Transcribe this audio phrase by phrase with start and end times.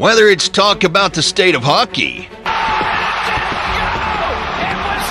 [0.00, 2.32] Whether it's talk about the state of hockey, It was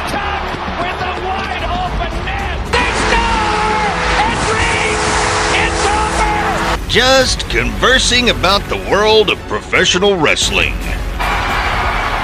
[0.09, 0.49] Tuck
[0.81, 2.57] with the wide open net.
[2.73, 3.85] They score!
[4.25, 4.97] It's Reed!
[5.61, 6.89] It's over!
[6.89, 10.73] just conversing about the world of professional wrestling.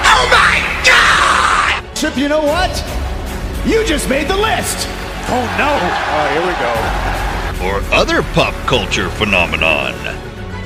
[0.09, 1.85] Oh my God!
[1.95, 2.73] Chip, you know what?
[3.63, 4.87] You just made the list.
[5.29, 5.77] Oh no!
[6.17, 6.73] Oh, here we go.
[7.69, 9.93] or other pop culture phenomenon.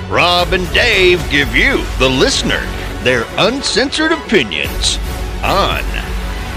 [0.09, 2.65] Rob and Dave give you, the listener,
[3.03, 4.97] their uncensored opinions
[5.43, 5.83] on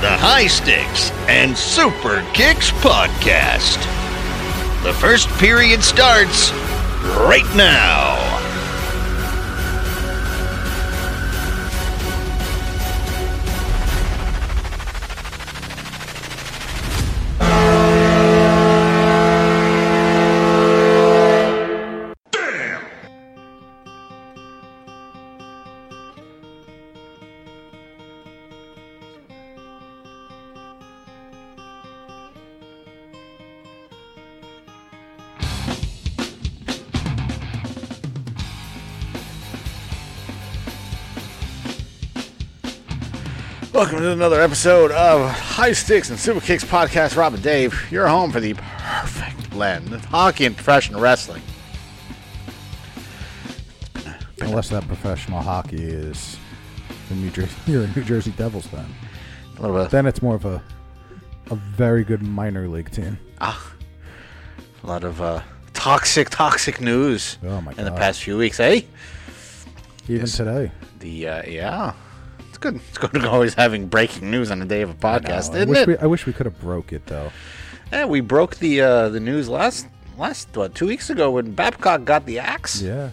[0.00, 3.76] the High Sticks and Super Kicks podcast.
[4.84, 6.50] The first period starts
[7.14, 8.11] right now.
[43.92, 47.14] Welcome to another episode of High Sticks and Super Kicks podcast.
[47.14, 51.42] Rob and Dave, your home for the perfect blend of hockey and professional wrestling.
[54.40, 56.38] Unless that professional hockey is
[57.10, 58.86] the New Jersey, you're a New Jersey Devils fan.
[59.58, 60.62] A little bit, Then it's more of a
[61.50, 63.18] a very good minor league team.
[63.42, 63.74] Ah,
[64.82, 65.42] a lot of uh,
[65.74, 68.80] toxic, toxic news Oh my in the past few weeks, eh?
[70.08, 70.72] Even today.
[71.00, 71.92] The uh, yeah,
[72.62, 72.76] good.
[72.88, 75.68] It's good to always having breaking news on the day of a podcast, I isn't
[75.68, 75.88] wish it?
[75.88, 77.30] we I wish we could have broke it though.
[77.92, 82.04] Yeah, we broke the uh, the news last last what two weeks ago when Babcock
[82.04, 82.80] got the axe.
[82.80, 83.10] Yeah.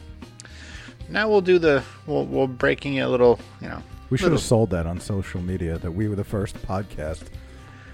[1.09, 4.45] Now we'll do the we'll we're breaking a little, you know, We should little- have
[4.45, 7.23] sold that on social media that we were the first podcast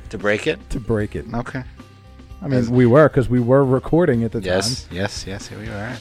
[0.09, 0.59] to break it.
[0.69, 1.25] to break it.
[1.33, 1.63] Okay.
[2.41, 4.97] I mean, we were because we were recording at the Yes, time.
[4.97, 5.47] yes, yes.
[5.47, 5.97] Here we are.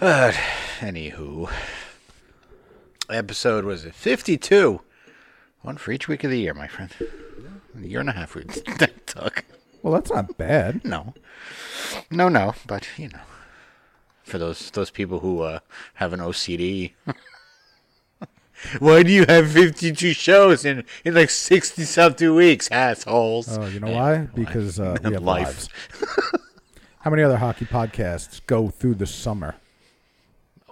[0.00, 0.32] Uh,
[0.80, 1.48] anywho,
[3.10, 4.80] episode was it fifty-two?
[5.62, 6.90] One for each week of the year, my friend.
[7.76, 8.44] A year and a half we
[9.06, 9.44] took.
[9.82, 10.84] Well, that's not bad.
[10.84, 11.14] No,
[12.10, 12.54] no, no.
[12.66, 13.20] But you know,
[14.22, 15.60] for those those people who uh,
[15.94, 16.92] have an OCD.
[18.78, 23.58] Why do you have 52 shows in, in like 60 something weeks, assholes?
[23.58, 24.28] Oh, you know why?
[24.34, 25.46] Because uh, we have Life.
[25.46, 25.68] lives.
[27.00, 29.56] How many other hockey podcasts go through the summer?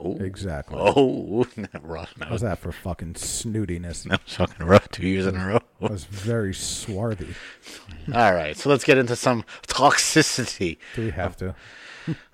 [0.04, 0.16] Oh.
[0.20, 0.76] Exactly.
[0.80, 1.46] Oh,
[1.82, 2.14] rough.
[2.16, 4.02] That How's was, that for fucking snootiness?
[4.08, 4.88] that was fucking rough.
[4.90, 5.60] Two years in a row.
[5.80, 7.34] That was very swarthy.
[8.14, 10.78] All right, so let's get into some toxicity.
[10.96, 11.54] Do we have to?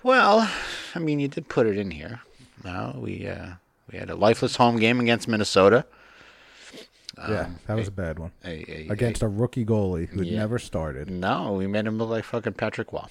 [0.03, 0.49] Well,
[0.95, 2.21] I mean, you did put it in here.
[2.63, 3.51] No, we uh,
[3.91, 5.85] we had a lifeless home game against Minnesota.
[7.17, 8.31] yeah, that was a bad one.
[8.45, 10.39] A, a, Against a rookie goalie who Yeah.
[10.39, 11.09] never started.
[11.09, 13.09] No, we made him look like fucking Patrick Wall.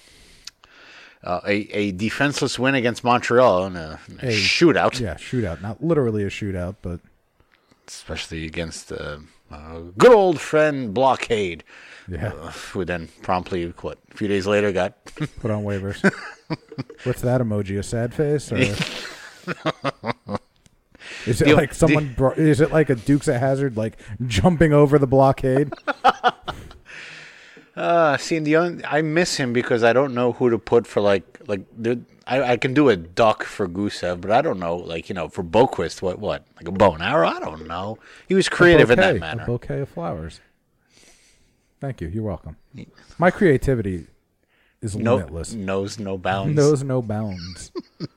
[1.25, 5.61] Uh, a, a defenseless win against Montreal in a, in a Hey, shootout, Yeah, shootout.
[5.61, 7.01] Not literally a shootout, but
[7.89, 9.19] especially against uh,
[9.51, 11.65] uh, good old friend Blockade,
[12.07, 12.31] yeah,
[12.73, 15.05] who then promptly, what, a few days later got
[15.41, 16.01] put on waivers.
[17.03, 17.78] What's that emoji?
[17.78, 18.53] A sad face?
[18.53, 18.57] Or
[21.27, 22.15] is it The- like someone?
[22.17, 25.73] bro- is it like a Dukes of Hazard, like jumping over the blockade?
[27.78, 31.00] Uh, see, the only, I miss him because I don't know who to put for
[31.00, 34.77] like like the, I, I can do a duck for Gusev, but I don't know
[34.77, 37.28] like you know for Boqvist what what like a bow and arrow.
[37.28, 37.99] I don't know.
[38.27, 39.47] He was creative in that bouquet, A manner.
[39.47, 40.41] bouquet of flowers.
[41.81, 42.09] Thank you.
[42.09, 42.56] You're welcome.
[43.19, 44.09] My creativity
[44.83, 45.53] is No limitless.
[45.55, 46.56] knows no bounds.
[46.56, 47.71] Knows no bounds.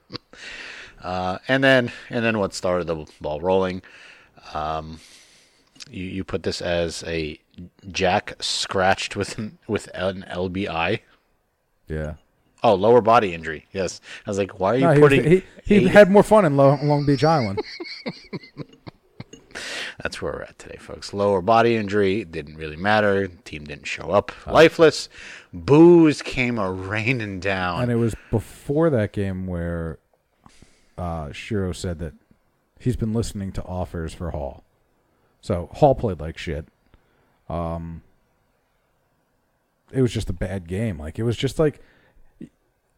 [1.01, 3.81] Uh, and then and then what started the ball rolling?
[4.53, 4.99] Um,
[5.89, 7.39] you you put this as a
[7.91, 10.99] Jack scratched with an, with an LBI.
[11.87, 12.13] Yeah.
[12.63, 13.65] Oh, lower body injury.
[13.73, 15.31] Yes, I was like, why are you No, he, was- putting?
[15.31, 17.59] he, he a- had more fun in Lo- Long Beach Island.
[20.01, 21.13] That's where we're at today, folks.
[21.13, 23.27] Lower body injury didn't really matter.
[23.27, 24.31] Team didn't show up.
[24.47, 25.09] Lifeless.
[25.53, 27.83] Boos came a raining down.
[27.83, 29.99] and it was before that game where
[30.97, 32.13] uh, Shero said that
[32.79, 34.63] he's been listening to offers for Hall.
[35.41, 36.67] So Hall played like shit.
[37.49, 38.01] Um,
[39.91, 40.97] it was just a bad game.
[40.99, 41.81] Like it was just like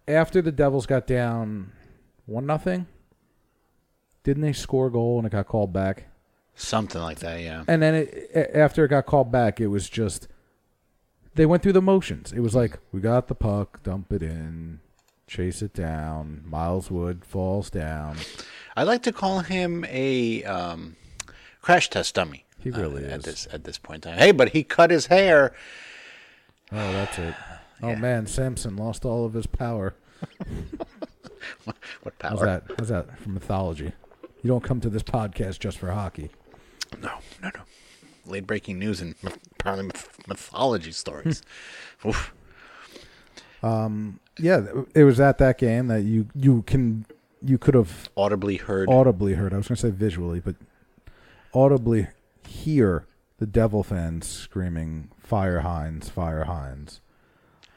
[0.07, 1.71] after the Devils got down
[2.25, 2.87] one nothing.
[4.23, 6.05] Didn't they score a goal and it got called back?
[6.55, 7.63] Something like that, yeah.
[7.67, 10.27] And then it, after it got called back, it was just
[11.35, 12.31] they went through the motions.
[12.31, 14.79] It was like we got the puck, dump it in,
[15.27, 16.43] chase it down.
[16.45, 18.17] Miles Wood falls down.
[18.75, 20.95] I like to call him a um,
[21.61, 22.42] crash test dummy.
[22.63, 23.23] He really uh, at is.
[23.25, 24.19] this at this point in time.
[24.19, 25.53] Hey, but he cut his hair.
[26.71, 27.35] Oh, that's it.
[27.81, 29.93] Oh man, Samson lost all of his power.
[32.03, 32.31] What power?
[32.31, 32.63] How's that?
[32.77, 33.91] How's that from mythology?
[34.41, 36.29] You don't come to this podcast just for hockey.
[37.01, 37.11] No,
[37.41, 37.61] no, no.
[38.25, 39.15] Late breaking news and
[39.59, 39.91] apparently
[40.27, 41.41] mythology stories.
[42.05, 42.33] Oof.
[44.39, 44.65] Yeah,
[44.95, 47.05] it was at that game that you you can
[47.41, 48.89] you could have Audibly heard.
[48.89, 49.53] audibly heard.
[49.53, 50.55] I was going to say visually, but
[51.53, 52.07] audibly
[52.47, 53.05] hear
[53.37, 56.09] the Devil fans screaming "Fire Hynes!
[56.09, 56.99] Fire Hynes!"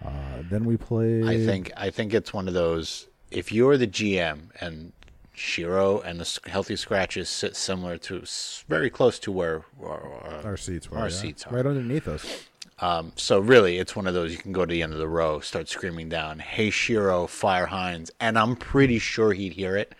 [0.04, 1.22] Uh, then we play.
[1.24, 3.08] I think I think it's one of those.
[3.30, 4.92] If you're the GM and
[5.36, 8.24] Shero and the healthy scratches sit similar to
[8.68, 11.14] very close to where uh, our seats were our yeah.
[11.14, 11.54] seats are.
[11.54, 12.46] right underneath us.
[12.78, 15.08] Um, so really, it's one of those you can go to the end of the
[15.08, 19.94] row, start screaming down, "Hey Shero, fire Hynes," and I'm pretty sure he'd hear it.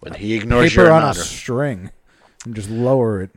[0.00, 1.90] Whether he ignores you Paper or on a not, or- string,
[2.44, 3.30] and just lower it.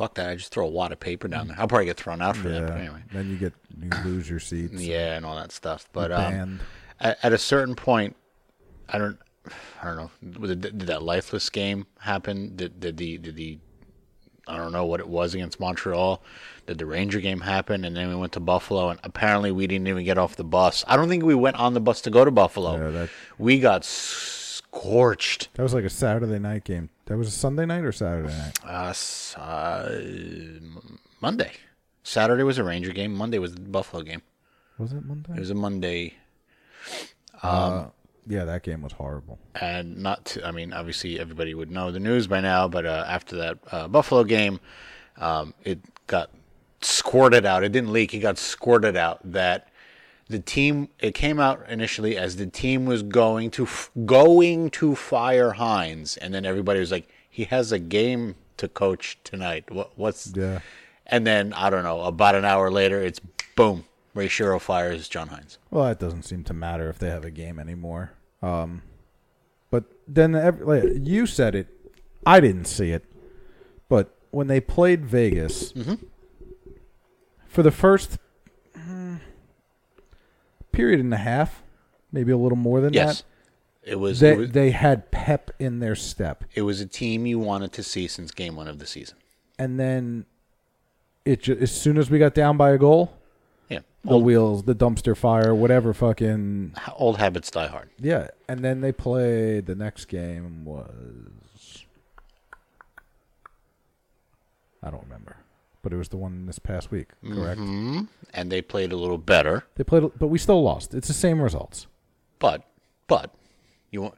[0.00, 0.30] Fuck that.
[0.30, 1.56] I just throw a wad of paper down there.
[1.60, 2.66] I'll probably get thrown out for that.
[2.66, 4.80] But anyway, Then you get you lose your seats.
[4.82, 5.86] yeah, and all that stuff.
[5.92, 6.60] But um,
[7.00, 8.16] at, at a certain point,
[8.88, 9.18] I don't,
[9.82, 10.46] I don't know.
[10.46, 12.56] Did, did that lifeless game happen?
[12.56, 13.58] Did did the did the
[14.48, 16.22] I don't know what it was against Montreal.
[16.66, 17.84] Did the Ranger game happen?
[17.84, 20.82] And then we went to Buffalo, and apparently we didn't even get off the bus.
[20.88, 22.76] I don't think we went on the bus to go to Buffalo.
[22.76, 23.84] Yeah, that- We got
[24.72, 25.48] scorched.
[25.54, 26.90] That was like a Saturday night game.
[27.06, 28.58] That was a Sunday night or Saturday night.
[28.64, 29.98] Uh, uh,
[31.20, 31.52] Monday,
[32.02, 33.14] Saturday was a Ranger game.
[33.14, 34.22] Monday was the Buffalo game.
[34.78, 35.32] Was it Monday?
[35.34, 36.14] It was a Monday.
[38.26, 39.38] yeah, that game was horrible.
[39.60, 43.04] and not to, I mean, obviously everybody would know the news by now, but uh,
[43.06, 44.60] after that uh, Buffalo game,
[45.16, 46.30] um, it got
[46.80, 47.64] squirted out.
[47.64, 48.14] It didn't leak.
[48.14, 49.68] It got squirted out that
[50.30, 50.88] the team.
[50.98, 56.16] It came out initially as the team was going to f- going to fire Hynes,
[56.20, 60.60] and then everybody was like, "He has a game to coach tonight." What, what's Yeah.
[61.06, 62.02] And then I don't know.
[62.02, 63.20] About an hour later, it's
[63.56, 63.84] boom.
[64.14, 65.58] Ray Shero fires John Hynes.
[65.70, 68.12] Well, that doesn't seem to matter if they have a game anymore.
[68.42, 68.82] Um,
[69.70, 71.68] but then ev- like, you said it.
[72.26, 73.04] I didn't see it.
[73.88, 75.94] But when they played Vegas, Mm-hmm.
[77.46, 78.18] for the first
[80.80, 81.62] period and a half,
[82.10, 83.22] maybe a little more than Yes,
[83.84, 84.20] that, it was.
[84.20, 87.72] they it was they had pep in their step, It was a team you wanted
[87.72, 89.16] to see since game one of the season.
[89.58, 90.24] and then
[91.26, 93.12] it ju- as soon as we got down by a goal,
[93.68, 93.80] Yeah.
[94.04, 97.90] the Old, wheels, the dumpster fire, whatever, fucking old habits die hard.
[97.98, 101.84] Yeah, and then they played the next game was
[104.82, 105.36] I don't remember,
[105.82, 107.60] but it was the one this past week, correct?
[107.60, 108.02] Mm-hmm.
[108.34, 110.94] And they played a little better, They played, but we still lost.
[110.94, 111.86] It's the same results.
[112.38, 112.62] but
[113.06, 113.34] but
[113.90, 114.14] you want.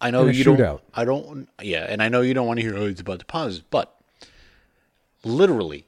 [0.00, 0.80] I know you don't.
[0.94, 1.48] I don't.
[1.62, 3.98] Yeah, and I know you don't want to hear oh, it's about the positives, but
[5.24, 5.86] literally,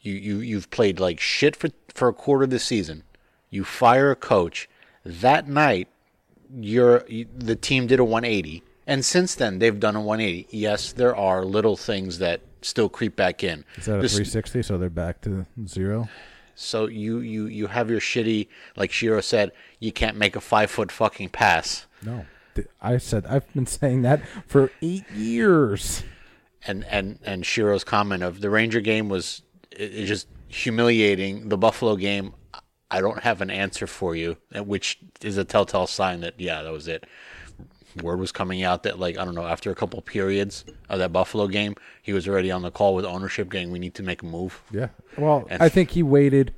[0.00, 3.04] you you you've played like shit for for a quarter of the season.
[3.50, 4.68] You fire a coach
[5.04, 5.88] that night.
[6.56, 10.48] You're you, the team did a 180, and since then they've done a 180.
[10.50, 13.64] Yes, there are little things that still creep back in.
[13.76, 14.62] Is that a This- 360?
[14.62, 16.08] So they're back to zero.
[16.56, 19.50] So you you you have your shitty like Shero said.
[19.80, 22.26] You can't make a five foot fucking pass, No,
[22.80, 26.04] I said I've been saying that for eight years.
[26.66, 29.42] and and and Shero's comment of the Ranger game was
[29.72, 31.48] it, it just humiliating.
[31.48, 32.34] The Buffalo game,
[32.90, 36.72] I don't have an answer for you, which is a telltale sign that yeah, that
[36.72, 37.04] was it.
[38.02, 41.12] Word was coming out that like I don't know after a couple periods of that
[41.12, 44.22] Buffalo game, he was already on the call with ownership, getting we need to make
[44.22, 44.62] a move.
[44.72, 44.88] Yeah.
[45.16, 46.54] Well, And- I think he waited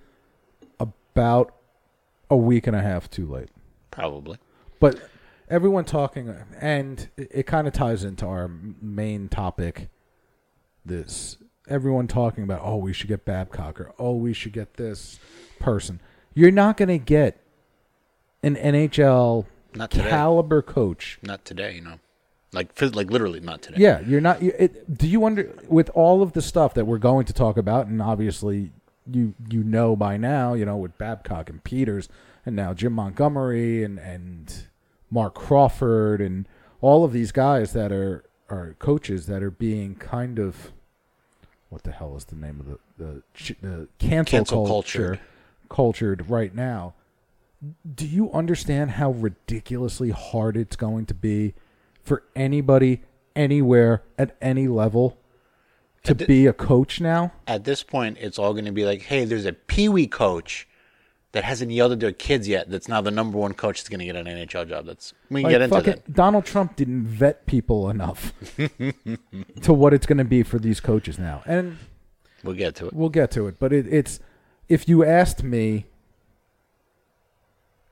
[0.81, 1.55] about
[2.31, 3.49] a week and a half too late.
[3.90, 4.38] Probably.
[4.81, 5.00] But
[5.49, 9.88] everyone talking, and it, it kind of ties into our main topic.
[10.85, 11.38] This
[11.69, 15.19] everyone talking about, oh, we should get Babcock, or oh, we should get this
[15.59, 16.00] person.
[16.35, 17.40] You're not going to get
[18.43, 20.09] an NHL Not today.
[20.09, 21.18] caliber coach.
[21.23, 21.99] Not today, you know.
[22.52, 23.76] Like like literally not today.
[23.80, 24.42] Yeah, you're not.
[24.42, 27.87] It, do you wonder with all of the stuff that we're going to talk about,
[27.87, 28.73] and obviously
[29.11, 32.09] you you know by now, you know with Babcock and Peters,
[32.47, 34.68] and now Jim Montgomery and and
[35.11, 36.49] Marc Crawford and
[36.80, 40.73] all of these guys that are are coaches that are being kind of
[41.68, 45.21] what the hell is the name of the the, ch- the cancel, Cancel culture cultured.
[45.68, 46.95] cultured right now.
[47.94, 51.54] Do you understand how ridiculously hard it's going to be
[52.02, 53.02] for anybody
[53.34, 55.18] anywhere at any level
[56.04, 57.32] to be a coach now?
[57.46, 60.68] at this point, it's all going to be like, hey, there's a Pee Wee coach
[61.32, 62.70] that hasn't yelled at their kids yet.
[62.70, 64.86] That's now the number one coach that's going to get an NHL job.
[64.86, 66.12] That's we can Like, get into that.
[66.12, 68.32] Donald Trump didn't vet people enough
[69.62, 71.78] to what it's going to be for these coaches now, and
[72.44, 72.92] We'll get to it.
[72.92, 73.58] we'll get to it.
[73.58, 74.20] But it, it's
[74.68, 75.86] if you asked me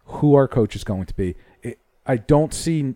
[0.07, 2.95] who our coach is going to be, it, I don't see,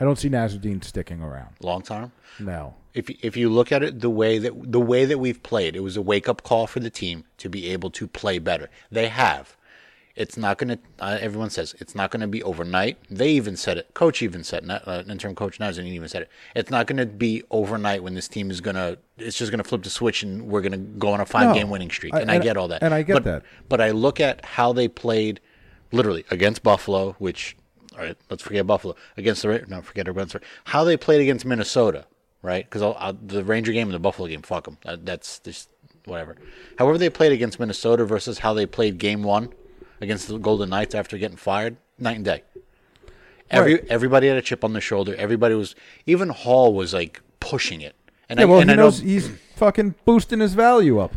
[0.00, 1.50] I don't see Nasreddine sticking around.
[1.60, 2.12] Long term.
[2.38, 5.76] No, If if you look at it the way that the way that we've played,
[5.76, 8.68] it was a wake up call for the team to be able to play better.
[8.90, 9.56] They have.
[10.14, 10.78] It's not going to.
[10.98, 12.98] Uh, everyone says it's not going to be overnight.
[13.10, 13.94] They even said it.
[13.94, 14.64] Coach even said.
[14.64, 14.82] it.
[14.86, 16.30] Uh, interim coach Nasreddine even said it.
[16.54, 18.98] It's not going to be overnight when this team is going to.
[19.16, 21.48] It's just going to flip the switch and we're going to go on a five
[21.48, 21.54] No.
[21.54, 22.14] game winning streak.
[22.14, 22.82] I- And I, get all that.
[22.82, 23.42] and I get but, that.
[23.70, 25.40] But I look at how they played,
[25.92, 27.56] literally against Buffalo, which.
[27.94, 30.34] All right, let's forget Buffalo against the no, forget against
[30.64, 32.06] how they played against Minnesota,
[32.40, 32.64] right?
[32.68, 34.78] Because the Ranger game and the Buffalo game, fuck them.
[34.82, 35.68] That, uh, that's just
[36.06, 36.36] whatever.
[36.78, 39.50] However, they played against Minnesota versus how they played Game One
[40.00, 42.42] against the Golden Knights after getting fired, night and day.
[43.50, 43.84] Every Right.
[43.90, 45.14] everybody had a chip on their shoulder.
[45.16, 45.74] Everybody was
[46.06, 47.94] even Hall was like pushing it,
[48.30, 51.12] and yeah, I, well, and he I know knows he's fucking boosting his value up.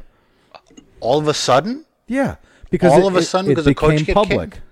[1.00, 2.36] all of a sudden Yeah,
[2.70, 4.52] because All it- of a sudden, it because the coach became public.
[4.52, 4.64] kicked?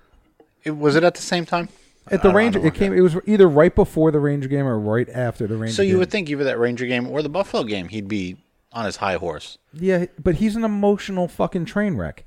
[0.64, 1.68] it was it at the same time.
[2.10, 2.92] At the Ranger, it came.
[2.92, 5.66] It was either right before the Ranger game or right after the Ranger.
[5.66, 5.72] Game.
[5.74, 5.98] So you game.
[6.00, 8.36] would think either that Ranger game or the Buffalo game, he'd be
[8.72, 9.56] on his high horse.
[9.72, 12.24] Yeah, but he's an emotional fucking train wreck.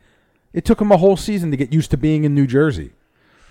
[0.53, 2.93] It took him a whole season to get used to being in New Jersey.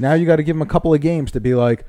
[0.01, 1.85] Now you got to give him a couple of games to be like,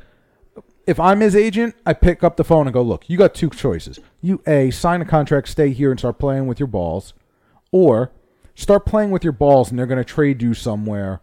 [0.85, 3.49] if I'm his agent, I pick up the phone and go, look, you got two
[3.49, 3.99] choices.
[4.21, 7.13] You a sign a contract, stay here and start playing with your balls,
[7.71, 8.11] or
[8.57, 11.21] start playing with your balls and they're going to trade you somewhere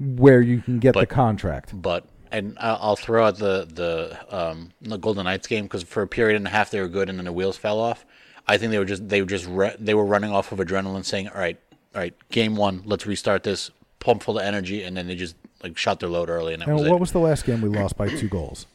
[0.00, 1.80] where you can get the contract.
[1.80, 6.08] But and I'll throw out the the um, the Golden Knights game because for a
[6.08, 8.04] period and a half they were good and then the wheels fell off.
[8.48, 11.04] I think they were just they were just re- they were running off of adrenaline,
[11.04, 11.58] saying, "All right,
[11.94, 13.70] all right, game one, let's restart this,
[14.00, 16.72] pump full of energy," and then they just like shot their load early, and And
[16.74, 17.00] was what it.
[17.00, 18.66] was the last game we lost by two goals?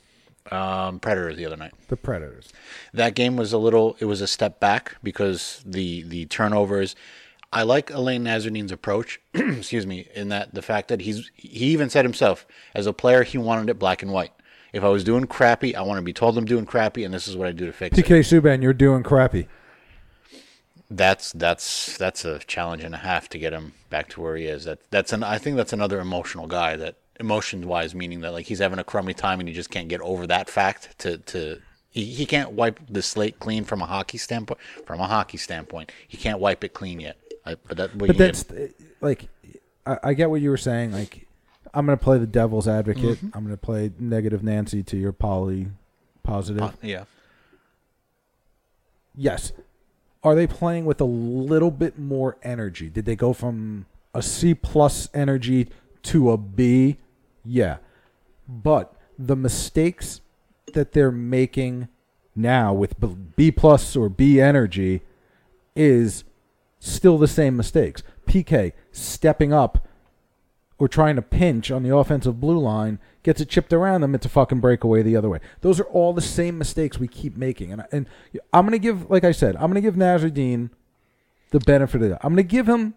[0.52, 1.74] um, Predators the other night.
[1.88, 2.54] The Predators.
[2.94, 3.98] That game was a little.
[4.00, 6.96] It was a step back because the the turnovers.
[7.56, 9.22] I like Alain Nasreddine's approach.
[9.34, 13.24] excuse me, in that the fact that he's he even said himself as a player
[13.24, 14.34] he wanted it black and white.
[14.74, 17.30] If I was doing crappy, I want to be told I'm doing crappy, and this
[17.30, 18.06] is what I do to fix it.
[18.06, 19.48] PK Subban, you're doing crappy.
[20.92, 24.48] That's that's that's a challenge and a half to get him back to where he
[24.48, 24.66] is.
[24.66, 26.76] That that's an I think that's another emotional guy.
[26.76, 29.88] That emotions wise, meaning that like he's having a crummy time and he just can't
[29.88, 31.00] get over that fact.
[31.00, 34.60] To to he, he can't wipe the slate clean from a hockey standpoint.
[34.86, 37.16] From a hockey standpoint, he can't wipe it clean yet.
[37.46, 39.30] I, but that But that's get- like,
[39.86, 40.92] I, I get what you were saying.
[40.92, 41.28] Like,
[41.74, 43.18] I'm going to play the devil's advocate.
[43.18, 43.30] Mm-hmm.
[43.34, 45.68] I'm going to play negative Nancy to your poly
[46.24, 46.62] positive.
[46.64, 47.04] uh, yeah.
[49.16, 49.52] yes.
[50.24, 52.90] Are they playing with a little bit more energy?
[52.90, 55.70] Did they go from a C plus energy
[56.04, 56.98] to a B?
[57.44, 57.78] Yeah.
[58.48, 60.22] But the mistakes
[60.74, 61.90] that they're making
[62.36, 65.02] now with B- B plus or B energy
[65.76, 66.24] is
[66.86, 68.04] still the same mistakes.
[68.28, 69.88] PK stepping up
[70.78, 74.14] or trying to pinch on the offensive blue line gets it chipped around them.
[74.14, 75.40] It's a fucking breakaway the other way.
[75.62, 77.72] Those are all the same mistakes we keep making.
[77.72, 78.08] And, and
[78.54, 80.70] I'm going to give, like I said, I'm going to give Nasreddine
[81.52, 82.20] the benefit of that.
[82.24, 82.94] I'm going to give him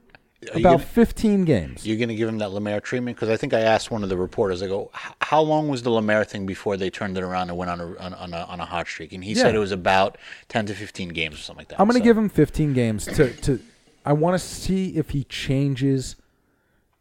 [0.50, 1.86] about gonna- 15 games.
[1.86, 4.08] You're going to give him that Lemaire treatment because I think I asked one of
[4.08, 4.62] the reporters.
[4.62, 4.90] I go,
[5.20, 7.96] "How long was the Lemaire thing before they turned it around and went on a
[7.98, 10.16] on, on a, on a hot streak?" And he said it was about
[10.48, 11.80] 10 to 15 games or something like that.
[11.80, 13.60] I'm going to So- give him 15 games to to.
[14.08, 16.16] I want to see if he changes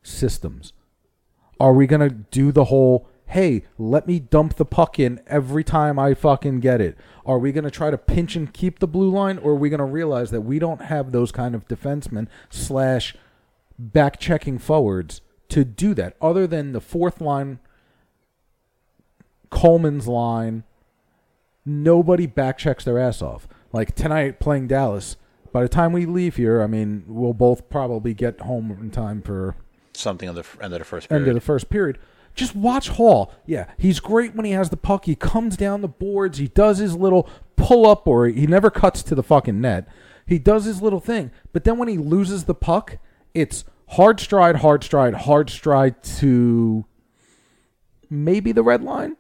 [0.04, 0.74] systems.
[1.58, 3.08] Are we going to do the whole?
[3.28, 6.98] Hey, let me dump the puck in every time I fucking get it.
[7.26, 9.70] Are we going to try to pinch and keep the blue line, or are we
[9.70, 13.16] going to realize that we don't have those kind of defensemen slash
[13.80, 16.18] back checking forwards to do that?
[16.22, 17.60] Other than the fourth line,
[19.50, 20.66] Coleman's line,
[21.66, 23.48] nobody back checks their ass off.
[23.72, 25.16] Like tonight playing Dallas,
[25.52, 29.22] by the time we leave here, I mean, we'll both probably get home in time
[29.22, 29.56] for
[29.94, 31.98] something at the f- end of the first end of the first period.
[32.36, 33.34] Just watch Hall.
[33.48, 35.06] Yeah, he's great when he has the puck.
[35.06, 36.38] He comes down the boards.
[36.38, 39.88] He does his little pull up, or he never cuts to the fucking net.
[40.28, 41.32] He does his little thing.
[41.52, 42.98] But then when he loses the puck,
[43.34, 46.86] it's hard stride, hard stride, hard stride to
[48.10, 49.18] maybe the red line,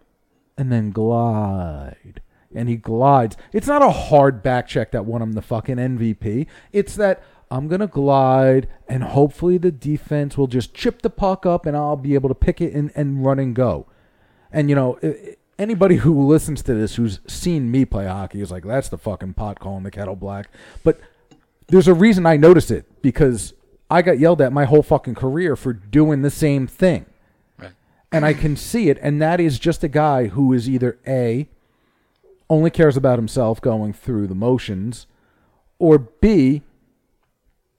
[0.57, 2.21] and then glide.
[2.55, 3.35] And he glides.
[3.51, 6.47] It's not a hard back check that won him the fucking MVP.
[6.71, 11.45] It's that I'm going to glide, and hopefully the defense will just chip the puck
[11.45, 13.87] up, and I'll be able to pick it and, and run and go.
[14.51, 14.97] And, you know,
[15.59, 19.33] anybody who listens to this who's seen me play hockey is like, that's the fucking
[19.33, 20.49] pot calling the kettle black.
[20.83, 20.99] But
[21.67, 23.53] there's a reason I notice it because
[23.89, 27.05] I got yelled at my whole fucking career for doing the same thing.
[27.57, 27.71] Right.
[28.11, 28.97] And I can see it.
[29.01, 31.49] And that is just a guy who is either A,
[32.49, 35.07] only cares about himself going through the motions,
[35.79, 36.61] or B,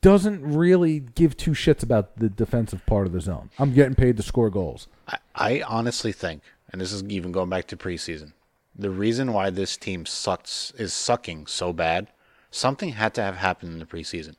[0.01, 3.51] doesn't really give two shits about the defensive part of the zone.
[3.59, 4.87] I'm getting paid to score goals.
[5.09, 8.33] I, I honestly think, and this is even going back to preseason,
[8.77, 12.09] the reason why this team sucks is sucking so bad,
[12.51, 14.37] something had to have happened in the preseason.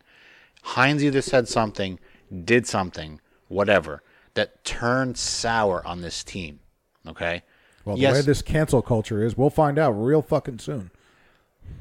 [0.64, 2.00] Hynes either said something,
[2.46, 3.20] did something,
[3.50, 4.02] whatever,
[4.36, 6.60] that turned sour on this team.
[7.06, 7.44] Okay?
[7.86, 8.14] Well, the Yes.
[8.16, 10.92] way this cancel culture is, we'll find out real fucking soon.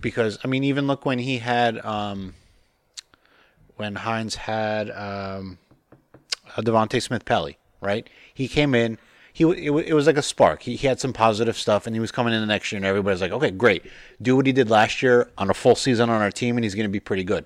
[0.00, 2.35] because I mean, even look when he had um,
[3.76, 5.59] when Hynes had um,
[6.57, 8.09] uh, Devante Smith Pelly, right?
[8.33, 8.99] He came in.
[9.33, 10.62] He it, it was like a spark.
[10.62, 12.85] He, he had some positive stuff, and he was coming in the next year, and
[12.87, 13.85] everybody's like, "Okay, great,
[14.21, 16.75] do what he did last year on a full season on our team, and he's
[16.75, 17.45] going to be pretty good."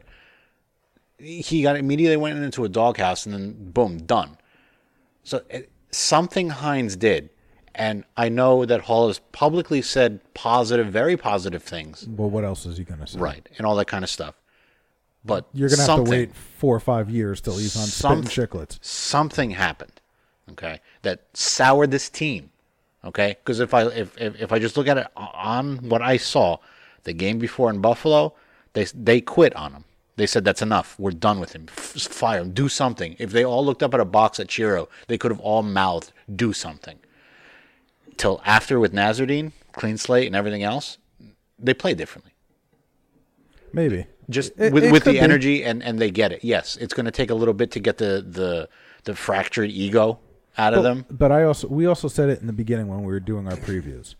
[1.19, 4.37] He got immediately went into a doghouse, and then boom, done.
[5.23, 7.31] So it, something Hynes did,
[7.75, 12.67] and I know that Hall has publicly said positive, very positive things Well, what else
[12.67, 13.19] is he going to say?
[13.19, 14.35] right, and all that kind of stuff.
[15.25, 18.25] But You're going to have to wait four or five years till he's on some-
[18.25, 18.79] Chiclets.
[18.85, 20.01] Something happened,
[20.51, 22.51] okay, that soured this team,
[23.05, 23.37] okay.
[23.43, 26.59] Because if I if, if if I just look at it on what I saw,
[27.05, 28.35] the game before in Buffalo,
[28.73, 29.85] they they quit on him.
[30.17, 30.99] They said that's enough.
[30.99, 31.67] We're done with him.
[31.69, 32.51] F- fire him.
[32.53, 33.17] Do something.
[33.19, 36.13] If they all looked up at a box at Shero, they could have all mouthed,
[36.35, 36.99] "Do something."
[38.17, 40.99] Till after with Nasreddine, clean slate, and everything else,
[41.59, 42.33] they play differently.
[43.73, 44.07] Maybe.
[44.29, 45.21] just It- with, it with the be.
[45.21, 46.45] energy and, and they get it.
[46.45, 48.69] Yes, it's going to take a little bit to get the the,
[49.05, 50.19] the fractured ego
[50.59, 51.07] out of them.
[51.11, 53.57] But I also we also said it in the beginning when we were doing our
[53.57, 54.15] previews.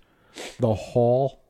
[0.59, 1.41] The Hall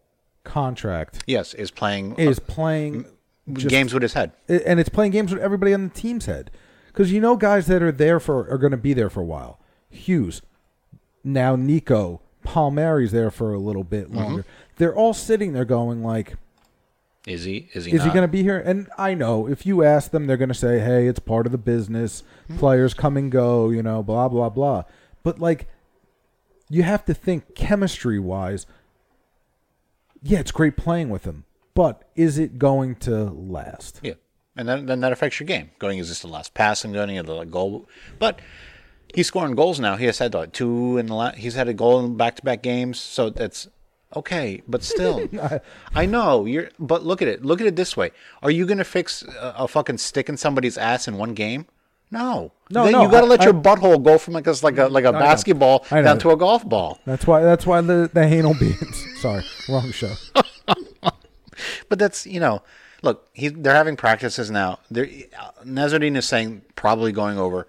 [0.44, 3.06] contract Yes, is playing uh, is playing
[3.52, 4.32] just, games with his head.
[4.48, 6.50] and it's playing games with everybody on the team's head.
[6.88, 9.24] Because you know, guys that are there for are going to be there for a
[9.24, 9.60] while.
[9.88, 10.42] Hughes,
[11.22, 14.16] now Nico, Palmieri's there for a little bit Mm-hmm.
[14.16, 14.44] longer.
[14.76, 16.34] They're all sitting there going like,
[17.26, 17.68] Is he?
[17.72, 17.92] Is he?
[17.92, 20.48] "Is he going to be here?" And I know if you ask them, they're going
[20.48, 22.24] to say, "Hey, it's part of the business.
[22.48, 22.58] Hmm.
[22.58, 24.84] Players come and go, you know, blah blah blah."
[25.22, 25.68] But like,
[26.68, 28.66] you have to think chemistry wise.
[30.22, 34.00] Yeah, it's great playing with him, but is it going to last?
[34.02, 34.14] Yeah,
[34.56, 35.70] and then then that affects your game.
[35.78, 38.40] Going is this the last pass and going to the goal, but
[39.14, 39.96] he's scoring goals now.
[39.96, 42.42] He has had what, two in the la- he's had a goal in back to
[42.42, 43.68] back games, so that's
[44.16, 44.62] okay.
[44.68, 45.28] But still,
[45.94, 46.70] I know you're.
[46.78, 47.44] But look at it.
[47.44, 48.10] Look at it this way:
[48.42, 51.66] Are you going to fix a, a fucking stick in somebody's ass in one game?
[52.10, 54.54] No, No, Then no, You got to I- let your butthole go from like a
[54.62, 56.98] like a like a basketball I down to a golf ball.
[57.06, 57.40] That's why.
[57.42, 59.06] That's why the the anal beans.
[59.22, 60.12] Sorry, wrong show.
[61.88, 62.62] But that's you know,
[63.02, 64.80] look, he, they're having practices now.
[64.90, 67.66] They're, uh, Nasreddine is saying probably going over.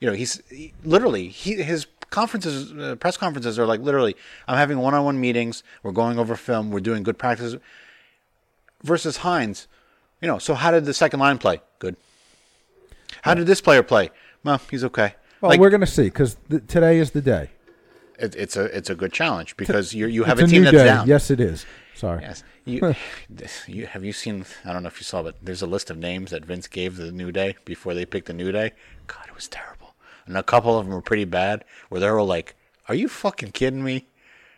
[0.00, 4.16] You know, he's he, literally he his conferences, uh, press conferences are like literally.
[4.48, 5.62] I'm having one-on-one meetings.
[5.82, 6.70] We're going over film.
[6.70, 7.60] We're doing good practices.
[8.82, 9.66] Versus Hynes,
[10.22, 10.38] you know.
[10.38, 11.60] So how did the second line play?
[11.80, 11.96] Good.
[13.22, 14.10] How did this player play?
[14.42, 15.14] Well, he's okay.
[15.42, 17.50] Well, like we're gonna see because th- today is the day.
[18.18, 20.70] it, it's a it's a good challenge because you you have it's a team new
[20.70, 20.84] that's day.
[20.84, 21.06] down.
[21.06, 21.66] Yes, it is.
[21.94, 22.22] Sorry.
[22.22, 22.42] Yes.
[22.64, 22.94] You,
[23.66, 24.44] you have you seen?
[24.64, 26.96] I don't know if you saw, but there's a list of names that Vince gave
[26.96, 28.72] the New Day before they picked the New Day.
[29.06, 29.79] God, it was terrible,
[30.30, 31.64] and a couple of them were pretty bad.
[31.88, 32.54] Where they were like,
[32.88, 34.06] "Are you fucking kidding me?"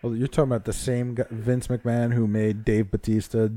[0.03, 3.49] Well, you're talking about the same guy, Vince McMahon who made Dave Batista,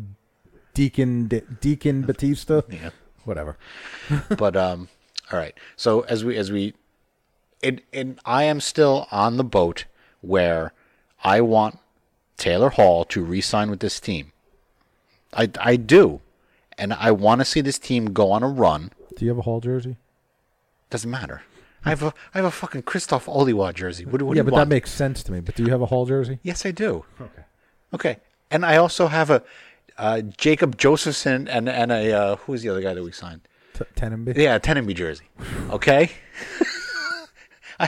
[0.73, 2.61] Deacon De- Deacon Batista.
[2.69, 2.91] Yeah.
[3.25, 3.57] Whatever.
[4.37, 4.87] but um,
[5.31, 5.55] all right.
[5.75, 6.73] So as we as we,
[7.61, 9.85] it and I am still on the boat
[10.21, 10.71] where
[11.23, 11.79] I want
[12.37, 14.31] Taylor Hall to re-sign with this team.
[15.33, 16.21] I I do,
[16.77, 18.91] and I want to see this team go on a run.
[19.17, 19.97] Do you have a Hall jersey?
[20.91, 21.41] Doesn't matter.
[21.85, 24.05] I have a I have a fucking Krzysztof Oliwa jersey.
[24.05, 24.69] What, what yeah, do you but want?
[24.69, 25.39] that makes sense to me.
[25.39, 26.39] But do you have a Hall jersey?
[26.43, 27.05] yes, I do.
[27.21, 27.41] Okay.
[27.93, 28.17] Okay,
[28.51, 29.43] and I also have a
[29.97, 33.41] uh, Jacob Josefson and and a uh, who's the other guy that we signed?
[33.73, 34.35] T- Tenenby.
[34.37, 35.25] Yeah, Tenenby jersey.
[35.69, 36.11] Okay.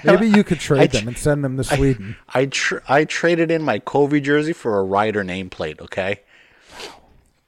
[0.04, 2.18] Maybe you could trade I them and send them to Sweden.
[2.30, 5.80] I tr- I traded in my Covey jersey for a Ryder nameplate.
[5.82, 6.22] Okay.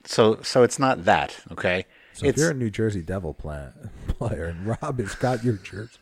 [0.05, 1.37] So so it's not that.
[1.51, 1.85] Okay.
[2.13, 3.33] so if you're a New Jersey Devil
[4.07, 5.99] player and Rob has got your jersey,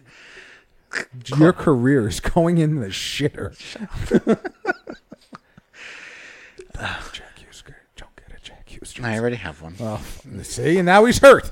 [1.38, 3.56] your career is going in the shitter.
[7.12, 7.64] Jack Hughes,
[7.96, 8.96] don't get a Jack Hughes.
[9.02, 9.76] I already have one.
[9.80, 10.02] Oh,
[10.44, 11.52] see, and now he's hurt.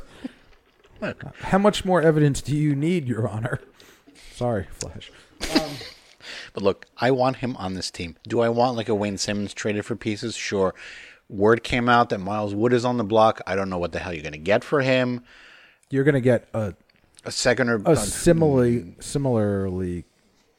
[1.02, 1.24] Look.
[1.26, 3.60] Uh, how much more evidence do you need, Your Honor?
[4.34, 5.12] Sorry, Flash.
[5.56, 5.70] Um,
[6.54, 8.16] but look, I want him on this team.
[8.28, 10.36] Do I want like a Wayne Simmonds traded for pieces?
[10.36, 10.74] Sure.
[11.28, 13.42] Word came out that Miles Wood is on the block.
[13.48, 15.24] I don't know what the hell you're going to get for him.
[15.90, 16.74] You're gonna get a
[17.26, 20.06] A second or a similarly similarly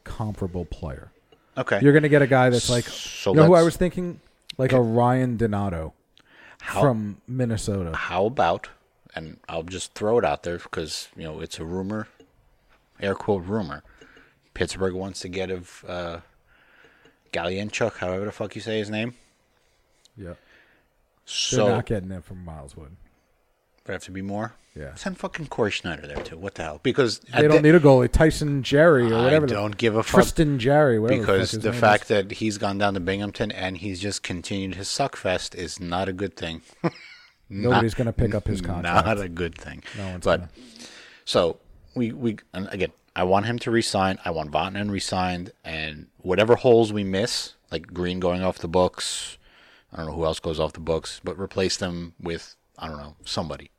[0.04, 1.10] comparable player.
[1.56, 1.80] okay.
[1.82, 4.20] You're going to get a guy that's like, So you know who I was thinking?
[4.58, 5.94] Like a Ryan Donato
[6.60, 7.94] How- from Minnesota.
[7.94, 8.68] How about,
[9.14, 12.08] and I'll just throw it out there because you know it's a rumor,
[13.00, 13.82] air quote rumor.
[14.54, 16.20] Pittsburgh wants to get of uh,
[17.32, 19.14] Galchenyuk, however the fuck you say his name.
[20.16, 20.24] Yeah.
[20.28, 20.36] They're
[21.26, 22.96] So not getting it from Miles Wood.
[23.84, 24.54] there have to be more.
[24.76, 24.94] Yeah.
[24.94, 26.36] Send fucking Cory Schneider there too.
[26.36, 26.80] What the hell?
[26.82, 28.12] Because They don't need a goalie.
[28.12, 29.46] Tyson Jarry or whatever.
[29.46, 31.20] the- don't give a fuck Tristan Jarry, whatever.
[31.22, 32.08] because the, the fact is.
[32.08, 36.08] that he's gone down to Binghamton and he's just continued his suck fest is not
[36.08, 36.60] a good thing.
[37.48, 39.06] nobody's going to pick up his contract.
[39.06, 39.82] Not a good thing.
[39.96, 40.50] No one's but gonna.
[41.24, 41.58] so
[41.94, 44.18] we we and again, I want him to resign.
[44.24, 49.38] I want Vatanen resigned, and whatever holes we miss, like Greene going off the books.
[49.92, 52.98] I don't know who else goes off the books, but replace them with I don't
[52.98, 53.70] know somebody,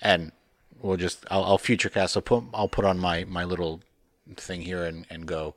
[0.00, 0.32] and
[0.80, 2.16] we'll just I'll, I'll future cast.
[2.16, 3.80] I'll put I'll put on my my little
[4.36, 5.54] thing here and and go.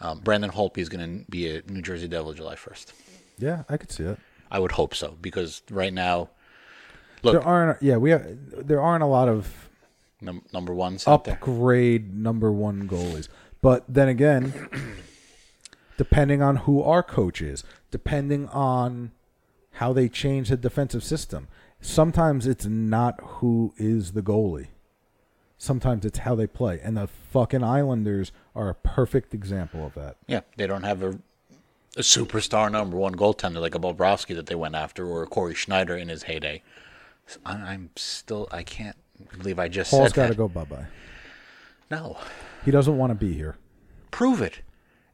[0.00, 2.94] Um, Braden Holtby is going to be a New Jersey Devil July first.
[3.38, 4.18] Yeah, I could see it.
[4.50, 6.30] I would hope so because right now,
[7.22, 7.82] look, There aren't.
[7.82, 8.26] Yeah, we have,
[8.66, 9.68] there aren't a lot of
[10.20, 13.28] num- number ones upgrade number one goalies.
[13.62, 14.68] But then again,
[15.98, 19.12] depending on who our coach is, depending on
[19.74, 21.48] how they change the defensive system,
[21.80, 24.68] sometimes it's not who is the goalie.
[25.58, 26.80] Sometimes it's how they play.
[26.82, 30.16] And the fucking Islanders are a perfect example of that.
[30.26, 31.10] Yeah, they don't have a,
[31.96, 35.54] a superstar number one goaltender like a Bobrovsky that they went after, or a Cory
[35.54, 36.62] Schneider in his heyday.
[37.44, 38.96] I, I'm still, I can't
[39.36, 40.86] believe I just Paul's said got to go bye bye.
[41.90, 42.16] No,
[42.64, 43.56] He doesn't want to be here.
[44.10, 44.60] prove it.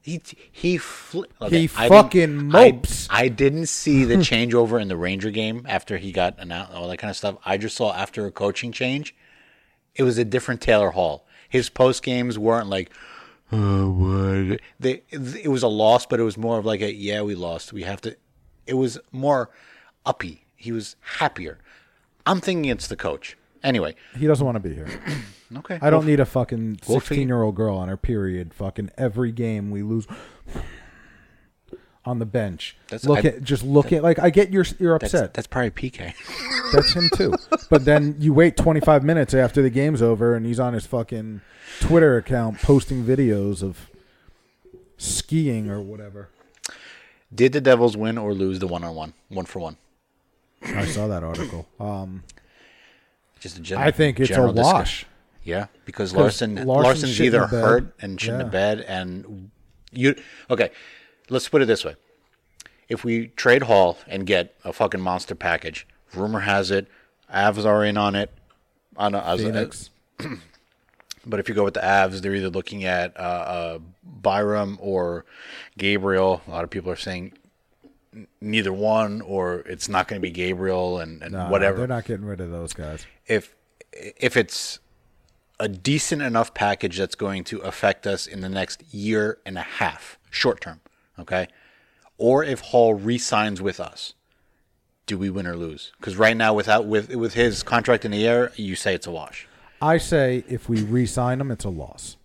[0.06, 3.08] He he fl- He I fucking didn't- I- mopes.
[3.10, 6.98] I, didn't see the changeover in the Ranger game after he got announced, all that
[6.98, 7.38] kind of stuff.
[7.44, 9.16] I just saw after a coaching change,
[9.96, 11.26] it was a different Taylor Hall.
[11.48, 12.92] His post games weren't like,
[13.50, 14.60] oh, what?
[14.78, 17.72] They, it was a loss, but it was more of like a, yeah, we lost.
[17.72, 18.16] We have to.
[18.64, 19.50] It was more
[20.04, 20.44] uppy.
[20.54, 21.58] He was happier.
[22.24, 23.36] I'm thinking it's the coach.
[23.66, 24.88] Anyway, He doesn't want to be here.
[25.58, 25.78] okay.
[25.82, 28.54] I don't need a fucking We'll 16 year old girl on her period.
[28.54, 30.06] Fucking every game we lose
[32.04, 32.76] on the bench.
[32.88, 35.34] That's- look I- at just look at like I get you're you're That's, upset.
[35.34, 36.14] that's probably PK.
[36.72, 37.32] That's him too.
[37.70, 41.40] but then you wait 25 minutes after the game's over and he's on his fucking
[41.80, 43.90] Twitter account posting videos of
[44.96, 46.28] skiing or whatever.
[47.34, 49.76] Did the Devils win or lose the one on one, one for one?
[50.62, 51.66] I saw that article.
[51.78, 52.22] Um,
[53.46, 53.88] Just a general.
[53.88, 54.74] I think it's a general discussion.
[54.74, 55.06] wash.
[55.44, 58.42] Yeah, because Larsson Larsson's Larsson's either hurt and the Yeah.
[58.44, 59.50] bed, and
[59.92, 60.16] you.
[60.50, 60.70] Okay,
[61.30, 61.94] let's put it this way:
[62.88, 66.88] if we trade Hall and get a fucking monster package, rumor has it,
[67.32, 68.32] Avs are in on it.
[68.96, 69.70] On a, as a-
[71.24, 75.24] but if you go with the Avs, they're either looking at uh, uh, Byram or
[75.78, 76.42] Gabriel.
[76.46, 77.34] A lot of people are saying
[78.40, 82.04] neither one, or it's not going to be Gabriel, and, and Nah, whatever They're not
[82.04, 83.06] getting rid of those guys.
[83.26, 83.54] If
[83.92, 84.78] if it's
[85.58, 89.62] a decent enough package that's going to affect us in the next year and a
[89.62, 90.80] half, short term,
[91.18, 91.48] okay?
[92.18, 94.12] Or if Hall re-signs with us,
[95.06, 95.92] do we win or lose?
[95.98, 99.10] Because right now, without with with his contract in the air, you say it's a
[99.10, 99.46] wash
[99.80, 102.16] I say if we re-sign him, it's a loss.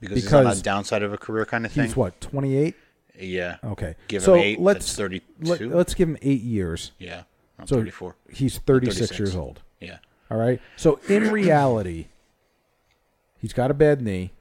[0.00, 1.84] because, he's on Because the downside of a career kind of thing.
[1.86, 2.74] He's what 28.
[3.20, 3.56] Yeah.
[3.62, 4.60] Okay, Give so him eight.
[4.60, 5.24] Let's thirty-two.
[5.70, 6.90] Let, us give him eight years.
[6.98, 7.22] yeah.
[7.58, 8.16] I'm So thirty-four.
[8.32, 9.18] he's 36, 36.
[9.20, 9.62] years old.
[9.86, 9.98] Yeah.
[10.30, 10.60] All right.
[10.76, 12.06] So in reality,
[13.40, 14.32] he's got a bad knee.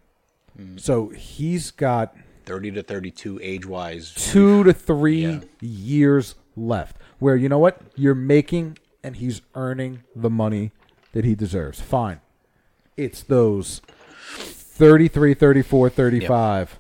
[0.60, 0.80] Mm.
[0.80, 4.14] So he's got Thirty to thirty-two, age-wise.
[4.16, 5.40] two to three Yeah.
[5.62, 6.98] years left.
[7.20, 10.72] Where you know what you're making, and he's earning the money
[11.14, 11.80] that he deserves.
[11.80, 12.20] Fine.
[12.98, 13.82] It's those
[14.28, 16.80] 33, 34, 35,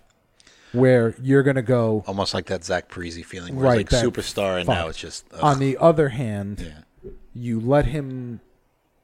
[0.73, 3.82] where you're gonna go Almost like that Zach Parise feeling, where right.
[3.82, 4.76] it's like superstar, and fuck.
[4.76, 5.39] now it's just ugh.
[5.41, 6.60] On the other hand,
[7.04, 7.12] Yeah.
[7.34, 8.41] you let him,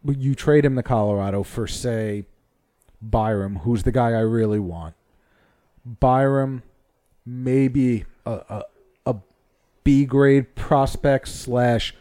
[0.06, 2.26] you trade him to Colorado for say
[3.02, 4.96] Byram, who's the guy I really want.
[5.86, 6.64] Byram,
[7.26, 8.64] maybe a a,
[9.06, 9.16] a
[9.84, 11.94] B grade prospect slash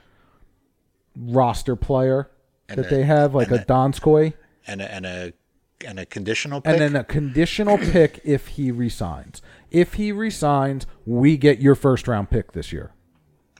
[1.16, 2.30] roster player
[2.68, 4.34] And that a- they have, like a a- Donskoi,
[4.66, 5.32] and a and a
[5.86, 6.72] and a conditional pick.
[6.72, 9.40] and then a conditional pick if he resigns.
[9.70, 12.90] If he resigns, we get your first round pick this year.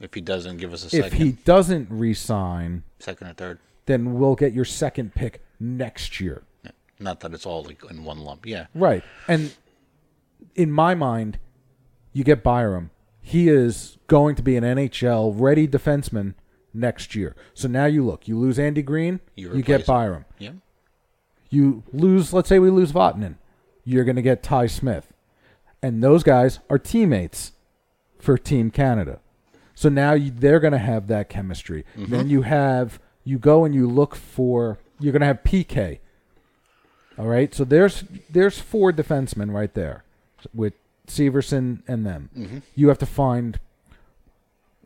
[0.01, 3.59] if he doesn't give us a If he doesn't resign, second or third.
[3.89, 6.43] Then we'll get your second pick next year.
[6.99, 8.45] Not that it's all like in one lump.
[8.45, 9.03] Yeah, Right.
[9.27, 9.55] And
[10.53, 11.39] in my mind,
[12.13, 12.91] you get Byram.
[13.19, 16.35] He is going to be an NHL ready defenseman
[16.71, 17.35] next year.
[17.55, 19.85] So now you look, you lose Andy Greene, You you, get him.
[19.87, 20.25] Byram.
[20.37, 20.51] yeah.
[21.49, 23.37] You lose, let's say we lose Vatanen.
[23.83, 25.11] You're going to get Ty Smith.
[25.81, 27.53] And those guys are teammates
[28.19, 29.19] for Team Canada.
[29.73, 31.85] So now you, they're going to have that chemistry.
[31.97, 32.11] Mm-hmm.
[32.11, 35.99] Then you have, you go and you look for, you're going to have PK.
[37.17, 37.53] All right.
[37.53, 40.03] So there's there's four defensemen right there
[40.53, 40.73] with
[41.07, 42.63] Severson and them.
[42.75, 43.59] You have to find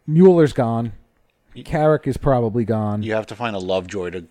[0.07, 0.93] Mueller's gone.
[1.65, 3.03] Carrick is probably gone.
[3.03, 4.25] You have to find a Lovejoy to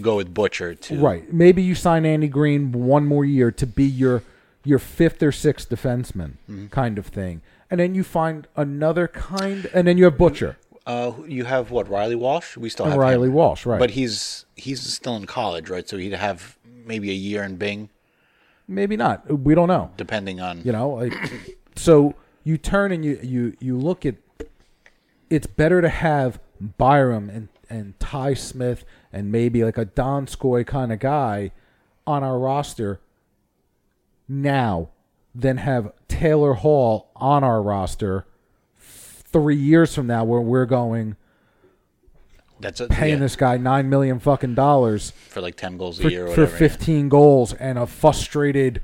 [0.00, 1.32] go with Butcher to Right.
[1.32, 4.22] Maybe you sign Andy Greene one more year to be your
[4.64, 6.66] your fifth or sixth defenseman Mm-hmm.
[6.68, 7.42] kind of thing.
[7.70, 10.56] And then you find another kind and then you have Butcher.
[10.86, 12.56] Uh, you have what Reilly Walsh?
[12.56, 13.34] We still have Reilly him.
[13.34, 13.78] Walsh, right.
[13.78, 15.88] But he's he's still in college, right?
[15.88, 17.88] So he'd have maybe a year in Bing,
[18.68, 19.40] Maybe not.
[19.40, 19.90] We don't know.
[19.96, 21.14] depending on You know, like
[21.76, 24.16] so you turn and you you you look at
[25.30, 30.92] it's better to have Byram and and Ty Smith and maybe like a Donskoi kind
[30.92, 31.50] of guy
[32.06, 33.00] on our roster
[34.28, 34.90] now
[35.34, 38.26] than have Taylor Hall on our roster
[39.34, 41.16] three years from now where we're going
[42.60, 46.02] that's a, paying yeah, this guy nine million fucking dollars for like ten goals a
[46.02, 46.64] for, year or for whatever.
[46.64, 46.70] yeah.
[46.70, 48.80] 15 goals and a frustrated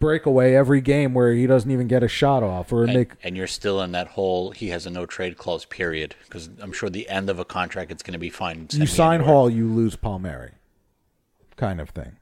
[0.00, 3.36] breakaway every game where he doesn't even get a shot off or And, make and
[3.36, 6.90] you're still in that whole he has a no trade clause period because I'm sure
[6.90, 8.66] the end of a contract it's going to be fine.
[8.72, 9.20] you sign.
[9.20, 10.50] Hall, you lose Palmieri,
[11.54, 12.16] kind of thing.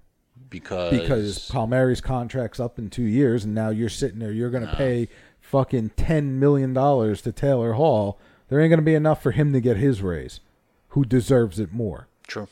[0.50, 4.32] because Because Palmieri's contract's up in two years, and now you're sitting there.
[4.32, 5.08] You're going to pay
[5.54, 8.18] fucking ten million dollars to Taylor Hall.
[8.48, 10.40] There ain't going to be enough for him to get his raise.
[10.88, 12.08] Who deserves it more?
[12.26, 12.48] true.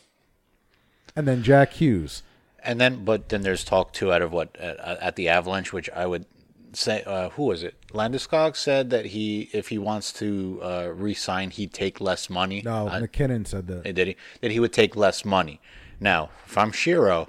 [1.16, 2.22] And then Jack Hughes.
[2.64, 5.90] And then, but then there's talk too out of what at, at the Avalanche, which
[5.90, 6.26] I would
[6.74, 7.74] say, uh, who was it?
[7.88, 12.62] Landeskog said that he, if he wants to uh, re-sign, he'd take less money.
[12.64, 13.82] No, Uh, MacKinnon said that.
[13.94, 14.16] did he?
[14.42, 15.60] That he would take less money.
[15.98, 17.28] Now, if I'm Shero,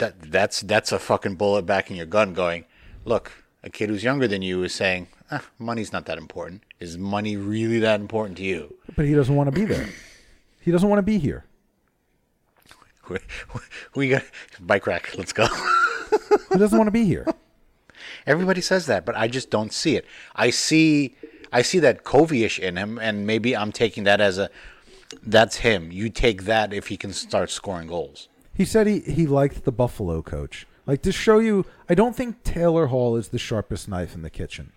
[0.00, 2.34] that that's that's a fucking bullet back in your gun.
[2.34, 2.64] Going,
[3.04, 6.62] look, a kid who's younger than you is saying, ah, money's not that important.
[6.80, 8.76] Is money really that important to you?
[8.94, 9.88] But he doesn't want to be there.
[10.60, 11.44] He doesn't want to be here.
[13.08, 13.18] We,
[13.94, 14.22] we got
[14.60, 15.16] bike rack.
[15.16, 15.48] Let's go.
[16.52, 17.26] He doesn't want to be here.
[18.26, 20.06] Everybody says that, but I just don't see it.
[20.36, 21.16] I see,
[21.52, 24.50] I see that Covey-ish in him, and maybe I'm taking that as a,
[25.20, 25.90] that's him.
[25.90, 28.28] You take that if he can start scoring goals.
[28.54, 30.64] He said he, he liked the Buffalo coach.
[30.86, 34.30] Like to show you, I don't think Taylor Hall is the sharpest knife in the
[34.30, 34.72] kitchen.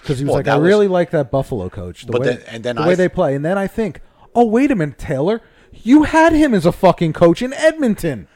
[0.00, 2.06] Because he was Well, like, I was- really like that Buffalo coach.
[2.06, 3.34] The But way, then- and then the I way they play.
[3.34, 4.00] And then I think,
[4.34, 5.40] oh wait a minute, Taylor,
[5.72, 8.28] you had him as a fucking coach in Edmonton.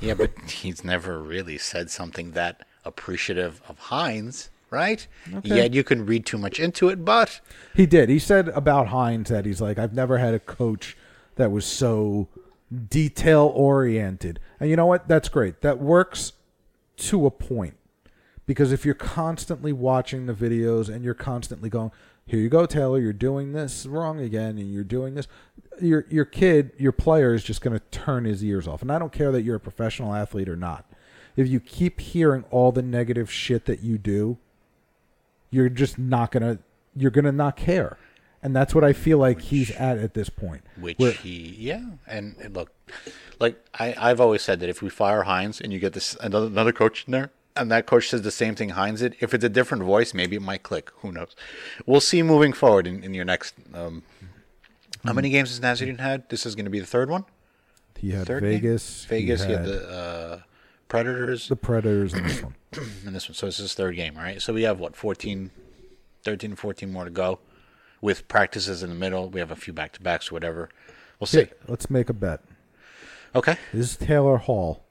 [0.00, 5.06] Yeah, but he's never really said something that appreciative of Hynes, right?
[5.32, 5.54] Okay.
[5.56, 7.40] Yet you can read too much into it, but
[7.74, 8.08] He did.
[8.08, 10.96] He said about Hynes that he's like, I've never had a coach
[11.36, 12.26] that was so
[12.88, 14.40] detail oriented.
[14.60, 15.08] And you know what?
[15.08, 15.60] That's great.
[15.60, 16.32] That works
[16.98, 17.76] to a point.
[18.46, 21.92] Because if you're constantly watching the videos and you're constantly going,
[22.26, 25.26] here you go, Taylor, you're doing this wrong again, and you're doing this,
[25.80, 28.82] your your kid, your player is just going to turn his ears off.
[28.82, 30.90] And I don't care that you're a professional athlete or not.
[31.36, 34.38] If you keep hearing all the negative shit that you do,
[35.50, 36.58] you're just not gonna
[36.94, 37.98] you're gonna not care
[38.42, 41.82] and that's what i feel like he's at at this point which Where- he, yeah,
[42.06, 42.72] and, and look,
[43.38, 46.46] like I, I've always said that if we fire Hynes and you get this another
[46.46, 49.44] another coach in there, and that coach says the same thing Hynes did, if it's
[49.44, 50.90] a different voice, maybe it might click.
[51.00, 51.34] Who knows?
[51.86, 53.54] We'll see moving forward in, in your next.
[53.74, 54.02] Um,
[55.04, 56.28] how many games has Nasreddine had?
[56.28, 57.24] This is going to be the third one.
[57.98, 58.52] he had Third game?
[58.52, 59.42] vegas Vegas.
[59.42, 60.40] he He had had the uh,
[60.88, 62.54] Predators the predators in this one
[63.06, 63.34] in this one.
[63.34, 64.40] So this is his third game, right?
[64.42, 65.50] So we have what 14,
[66.24, 67.38] 13, 14 more to go,
[68.02, 69.30] with practices in the middle.
[69.30, 70.68] We have a few back to backs, whatever.
[71.18, 71.38] We'll see.
[71.38, 72.42] Here, let's make a bet
[73.34, 73.56] Okay.
[73.72, 74.84] is taylor hall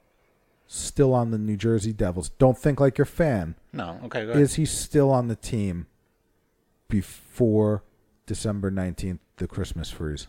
[0.66, 4.00] still on the new jersey devils don't think like your fan No.
[4.06, 4.22] Okay.
[4.22, 5.86] Is he still on the team
[6.88, 7.84] before
[8.26, 10.26] december 19th the christmas freeze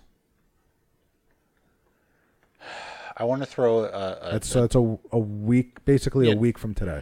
[3.17, 6.33] I want to throw a, a, that's that's a, a week basically Yeah.
[6.33, 7.01] a week from today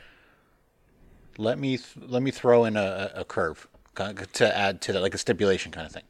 [1.38, 5.14] let me th- let me throw in a, a curve to add to that, like
[5.14, 6.04] a stipulation kind of thing.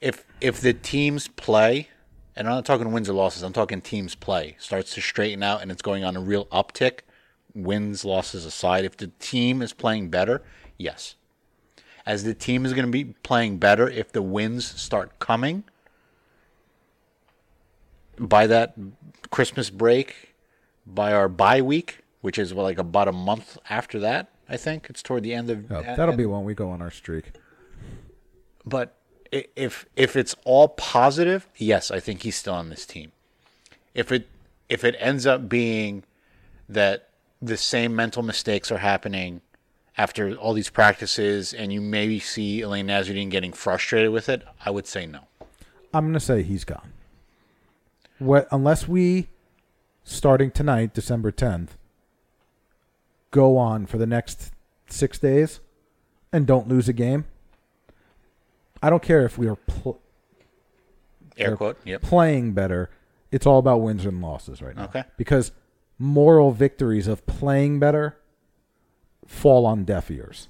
[0.00, 1.88] If if the teams play,
[2.34, 5.62] and I'm not talking wins or losses, I'm talking teams play starts to straighten out
[5.62, 7.00] and it's going on a real uptick,
[7.54, 8.84] wins losses aside.
[8.84, 10.42] If the team is playing better,
[10.76, 11.14] yes.
[12.04, 15.62] As the team is going to be playing better, if the wins start coming
[18.18, 18.74] by that
[19.30, 20.34] Christmas break,
[20.84, 24.31] by our bye week, which is like about a month after that.
[24.52, 25.72] I think it's toward the end of.
[25.72, 27.32] Oh, that'll be when we go on our streak
[28.66, 28.94] But
[29.30, 33.12] if if it's all positive, yes, I think he's still on this team.
[33.94, 34.28] If it
[34.68, 36.04] if it ends up being
[36.68, 37.08] that
[37.40, 39.40] the same mental mistakes are happening
[39.96, 44.70] after all these practices, and you maybe see Alain Nasreddine getting frustrated with it, I
[44.70, 45.20] would say no.
[45.92, 46.92] I'm going to say he's gone.
[48.18, 49.28] What unless we
[50.04, 51.68] starting tonight, December 10th,
[53.32, 54.52] go on for the next
[54.88, 55.58] 6 days
[56.32, 57.24] and don't lose a game.
[58.80, 60.00] I don't care if we are pl-
[61.36, 61.78] Air quote.
[61.84, 62.02] Yep.
[62.02, 62.90] playing better.
[63.30, 64.84] It's all about wins and losses right now.
[64.84, 65.04] Okay.
[65.16, 65.50] Because
[65.98, 68.16] moral victories of playing better
[69.26, 70.48] fall on deaf ears.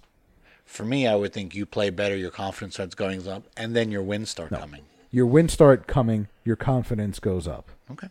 [0.64, 3.90] For me, I would think you play better, your confidence starts going up, and then
[3.92, 4.82] your wins start coming.
[5.10, 7.70] Your wins start coming, your confidence goes up.
[7.90, 8.08] Okay.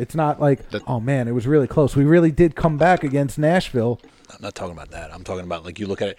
[0.00, 1.94] It's not like, The- oh man, it was really close.
[1.94, 4.00] We really did come back against Nashville.
[4.30, 5.12] I'm not talking about that.
[5.12, 6.18] I'm talking about like you look at it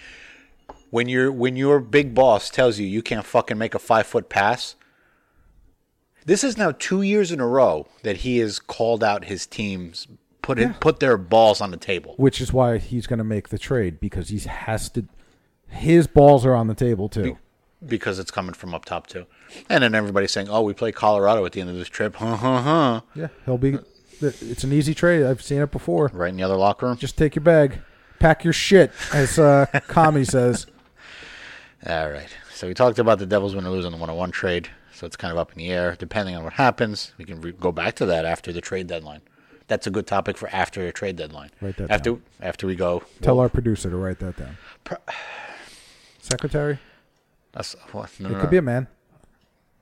[0.90, 4.30] when your when your big boss tells you you can't fucking make a five foot
[4.30, 4.76] pass.
[6.26, 10.08] This is now two years in a row that he has called out his teams,
[10.44, 12.14] put it, put their balls on the table.
[12.18, 15.06] which is why he's going to make the trade because he has to.
[15.68, 17.38] His balls are on the table too.
[17.86, 19.26] Because it's coming from up top too.
[19.70, 22.36] And then everybody's saying, "Oh, we play Colorado at the end of this trip." Huh,
[22.36, 23.02] huh, huh.
[23.16, 23.78] Yeah, he'll be.
[24.22, 25.26] It's an easy trade.
[25.26, 26.12] I've seen it before.
[26.14, 26.96] Right in the other locker room.
[26.98, 27.80] Just take your bag,
[28.20, 30.68] pack your shit, as uh, Kami says.
[31.88, 32.30] All right.
[32.54, 34.70] So we talked about the Devils win or lose on the one-on-one trade.
[34.94, 35.96] So it's kind of up in the air.
[35.98, 39.22] Depending on what happens, we can re- go back to that after the trade deadline.
[39.68, 41.50] That's a good topic for after the trade deadline.
[41.60, 42.24] Write that after down.
[42.40, 43.02] after we go.
[43.22, 44.58] Tell our producer to write that down.
[46.20, 46.78] Secretary.
[47.54, 48.50] That's, what, no, It no, could no.
[48.52, 48.88] be a man.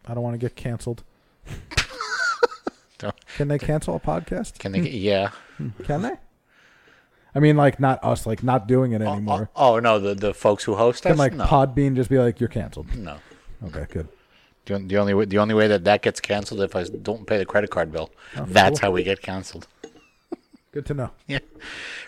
[0.08, 1.03] I don't want to get canceled.
[3.38, 4.60] Can they cancel a podcast?
[4.60, 4.82] Can they?
[4.82, 5.32] Yeah.
[5.84, 6.13] Can they?
[7.34, 9.49] I mean, like not us, like not doing it Oh, anymore.
[9.55, 11.12] Oh, oh, no, the the folks who host us.
[11.12, 11.45] Can like no.
[11.45, 12.93] Podbean just be like, you're canceled?
[12.95, 13.17] no.
[13.67, 14.08] Okay, good.
[14.65, 17.38] The, the only way, the only way that that gets canceled if I don't pay
[17.38, 18.12] the credit card bill.
[18.36, 19.67] Oh, That's how we get canceled.
[20.71, 21.12] Good to know.
[21.27, 21.39] Yeah.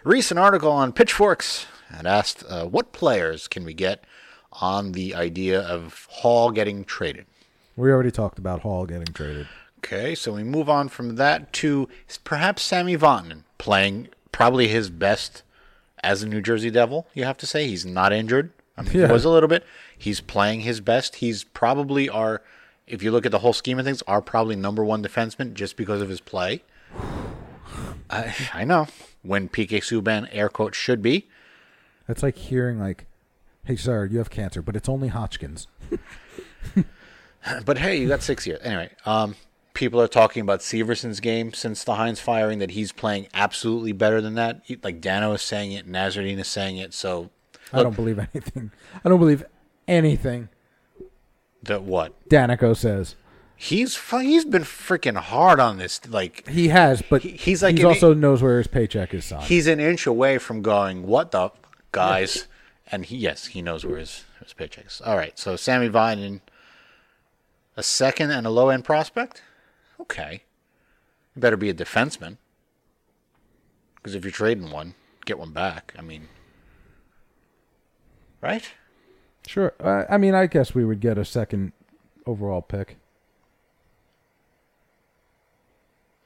[0.04, 4.04] Recent article on Pitchforks had asked, uh, what players can we get
[4.54, 7.26] on the idea of Hall getting traded?
[7.76, 9.48] We already talked about Hall getting traded.
[9.80, 11.88] Okay, so we move on from that to
[12.24, 15.44] perhaps Sami Vatanen playing probably his best
[16.04, 17.08] as a New Jersey Devil.
[17.14, 18.52] You have to say he's not injured.
[18.78, 19.08] I mean, Yeah.
[19.08, 19.64] he was a little bit.
[19.98, 21.16] He's playing his best.
[21.16, 22.42] He's probably our,
[22.88, 25.76] if you look at the whole scheme of things, our probably number one defenseman just
[25.78, 26.64] because of his play.
[28.10, 28.88] I I know
[29.22, 31.28] when PK Subban air quote should be.
[32.08, 33.06] That's like hearing like,
[33.66, 35.68] "Hey, sir, you have cancer, but it's only Hodgkin's."
[37.66, 38.60] But hey, you got six years.
[38.62, 39.34] Anyway, um,
[39.74, 44.22] people are talking about Severson's game since the Hynes firing that he's playing absolutely better
[44.22, 44.62] than that.
[44.64, 46.94] He- Like Dano is saying it, Nasreddine is saying it.
[46.94, 47.32] So
[47.74, 48.72] I don't believe anything.
[49.04, 49.44] I don't believe
[49.88, 50.50] anything
[51.64, 53.16] that what Daneyko says.
[53.56, 56.00] he's he's been freaking hard on this.
[56.08, 59.46] Like He has, but He- he's like he also knows where his paycheck is signed.
[59.46, 61.50] he's an inch away from going what the
[61.92, 62.48] guys,
[62.92, 65.02] and he yes he knows where his his paycheck is.
[65.06, 66.42] All right, so Sammy Vinen,
[67.78, 69.42] a second and a low end prospect.
[70.00, 70.44] Okay,
[71.36, 72.38] you better be a defenseman.
[73.96, 75.94] Because if you're trading one, get one back.
[75.98, 76.28] I mean,
[78.42, 78.68] right?
[79.46, 79.74] Sure.
[79.80, 81.74] Uh, I mean, I guess we would get a second
[82.26, 82.98] overall pick.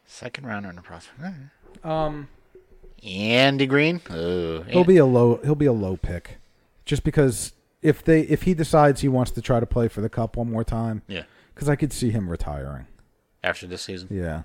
[0.05, 1.19] Second rounder in the prospect.
[1.19, 1.35] Right.
[1.83, 2.29] Um,
[3.03, 4.01] Andy Greene.
[4.09, 5.39] Oh, he'll be a low.
[5.43, 6.37] He'll be a low pick,
[6.85, 10.09] just because if they if he decides he wants to try to play for the
[10.09, 11.23] cup one more time, yeah.
[11.53, 12.87] because I could see him retiring.
[13.43, 14.07] After this season.
[14.11, 14.43] Yeah.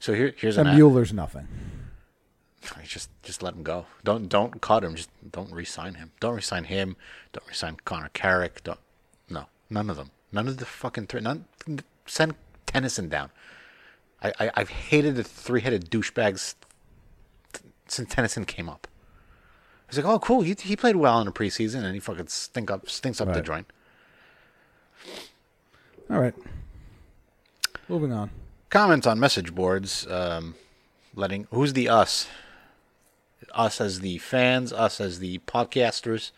[0.00, 1.48] So here, here's an And Mueller's nothing.
[2.84, 3.84] Just just let him go.
[4.04, 4.94] Don't don't cut him.
[4.94, 6.12] Just don't re-sign him.
[6.18, 6.96] Don't re-sign him.
[7.34, 8.64] Don't re-sign Connor Carrick.
[8.64, 8.78] Don't
[9.28, 10.10] no none of them.
[10.32, 11.20] None of the fucking three.
[11.20, 11.44] None.
[12.06, 13.30] Send Tennyson down.
[14.22, 16.54] I, I I've hated the three-headed douchebags
[17.88, 18.86] since Tennyson came up.
[19.88, 20.42] He's like, oh cool.
[20.42, 23.42] He he played well in the preseason and he fucking stink up stinks up the
[23.42, 23.66] joint.
[26.10, 26.34] All right.
[27.88, 28.30] Moving on.
[28.70, 30.06] Comments on message boards.
[30.06, 30.54] Um,
[31.14, 32.28] letting who's the us?
[33.52, 34.72] Us as the fans.
[34.72, 36.30] Us as the podcasters.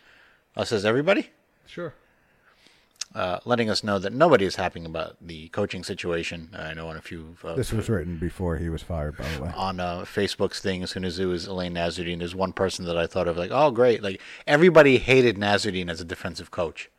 [0.55, 1.29] Us as everybody.
[1.65, 1.93] Sure.
[3.17, 6.49] Uh, letting us know that nobody is happy about the coaching situation.
[6.55, 9.41] I know on a few uh, This was written before he was fired, by the
[9.41, 9.51] way.
[9.55, 10.83] on uh, Facebook's thing.
[10.83, 13.49] As soon as it was Alain Nasreddine, there's one person that I thought of like,
[13.51, 16.91] oh great, like everybody hated Nasreddine as a defensive coach.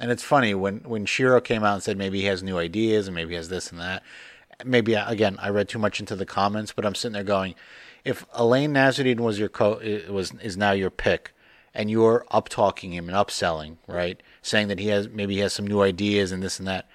[0.00, 3.06] And it's funny when when Shero came out and said maybe he has new ideas
[3.06, 4.02] and maybe he has this and that.
[4.64, 7.56] Maybe again, I read too much into the comments, but I'm sitting there going,
[8.06, 11.34] if Alain Nasreddine was your co- was is now your pick,
[11.74, 15.52] and you're up talking him and upselling, right, saying that he has maybe he has
[15.52, 16.86] some new ideas and this and that,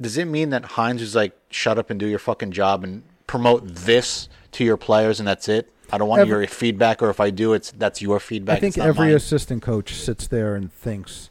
[0.00, 3.02] does it mean that Hynes is like, shut up and do your fucking job and
[3.26, 5.72] promote this to your players and that's it?
[5.90, 8.56] I don't want Every- your feedback, or if I do, it's that's your feedback.
[8.58, 9.16] I think every mine.
[9.16, 11.30] assistant coach sits there and thinks,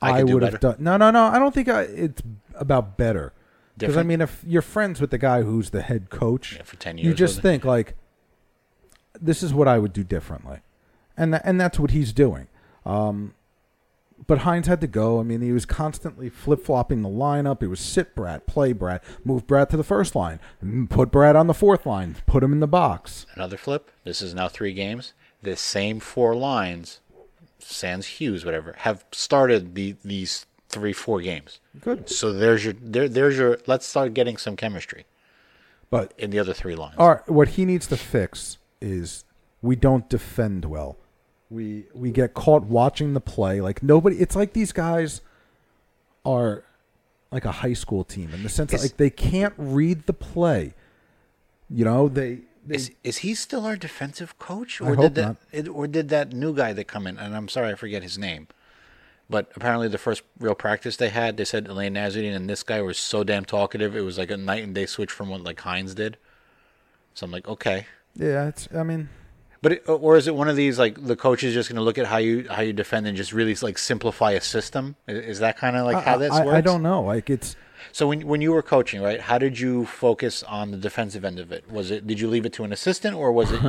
[0.00, 0.76] I I, would have done.
[0.78, 1.24] No, no, no.
[1.24, 2.22] I don't think I, it's
[2.54, 3.32] about better.
[3.76, 6.76] Because I mean, if you're friends with the guy who's the head coach, Yeah, for
[6.76, 7.94] 10 years, you just think like,
[9.20, 10.58] this is what I would do differently,
[11.16, 12.46] and tha- and that's what he's doing.
[12.86, 13.34] Um,
[14.26, 15.20] but Hynes had to go.
[15.20, 17.62] I mean, he was constantly flip flopping the lineup.
[17.62, 20.40] It was sit Brad, play Brad, move Brad to the first line,
[20.88, 23.26] put Brad on the fourth line, put him in the box.
[23.34, 23.90] Another flip.
[24.04, 25.12] This is now three games.
[25.42, 27.00] The same four lines,
[27.58, 31.60] Sans Hughes, whatever, have started the these three four games.
[31.80, 33.58] Good, So there's your there there's your.
[33.66, 35.06] Let's start getting some chemistry
[35.90, 36.96] but in the other three lines.
[36.98, 39.24] All right, what he needs to fix is
[39.62, 40.96] we don't defend well.
[41.50, 44.16] We we get caught watching the play like nobody.
[44.16, 45.22] It's like these guys
[46.24, 46.64] are
[47.30, 50.12] like a high school team in the sense that Is- like they can't read the
[50.12, 50.74] play.
[51.70, 52.40] You know they.
[52.66, 55.86] they Is is he still our defensive coach, I or hope did that, it, or
[55.86, 57.18] did that new guy that come in?
[57.18, 58.48] And I'm sorry, I forget his name.
[59.30, 62.80] But apparently, the first real practice they had, they said Alain Nasreddine and this guy
[62.80, 63.94] were so damn talkative.
[63.94, 66.16] It was like a night and day switch from what like Hynes did.
[67.12, 68.68] So I'm like, okay, yeah, it's.
[68.74, 69.10] I mean,
[69.60, 71.82] but it, or is it one of these like the coach is just going to
[71.82, 74.96] look at how you how you defend and just really like simplify a system?
[75.08, 76.56] Is, that kind of like how I, this I, works?
[76.56, 77.02] I don't know.
[77.02, 77.56] Like it's.
[77.90, 79.20] So when when you were coaching, right?
[79.20, 81.70] How did you focus on the defensive end of it?
[81.70, 83.60] Was it did you leave it to an assistant or was it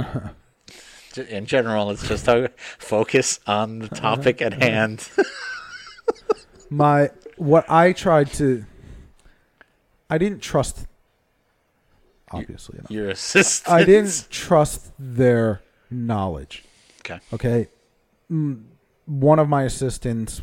[1.29, 1.87] in general?
[1.87, 4.61] Let's just talk, focus on the topic at uh-huh.
[4.61, 5.09] hand.
[6.69, 8.65] my what I tried to
[10.09, 10.85] I didn't trust
[12.31, 12.91] obviously enough.
[12.91, 13.73] Your assistant.
[13.73, 15.61] I didn't trust their
[15.91, 16.63] knowledge.
[17.01, 17.19] Okay.
[17.33, 17.67] Okay.
[18.31, 18.63] Mm,
[19.05, 20.41] One of my assistants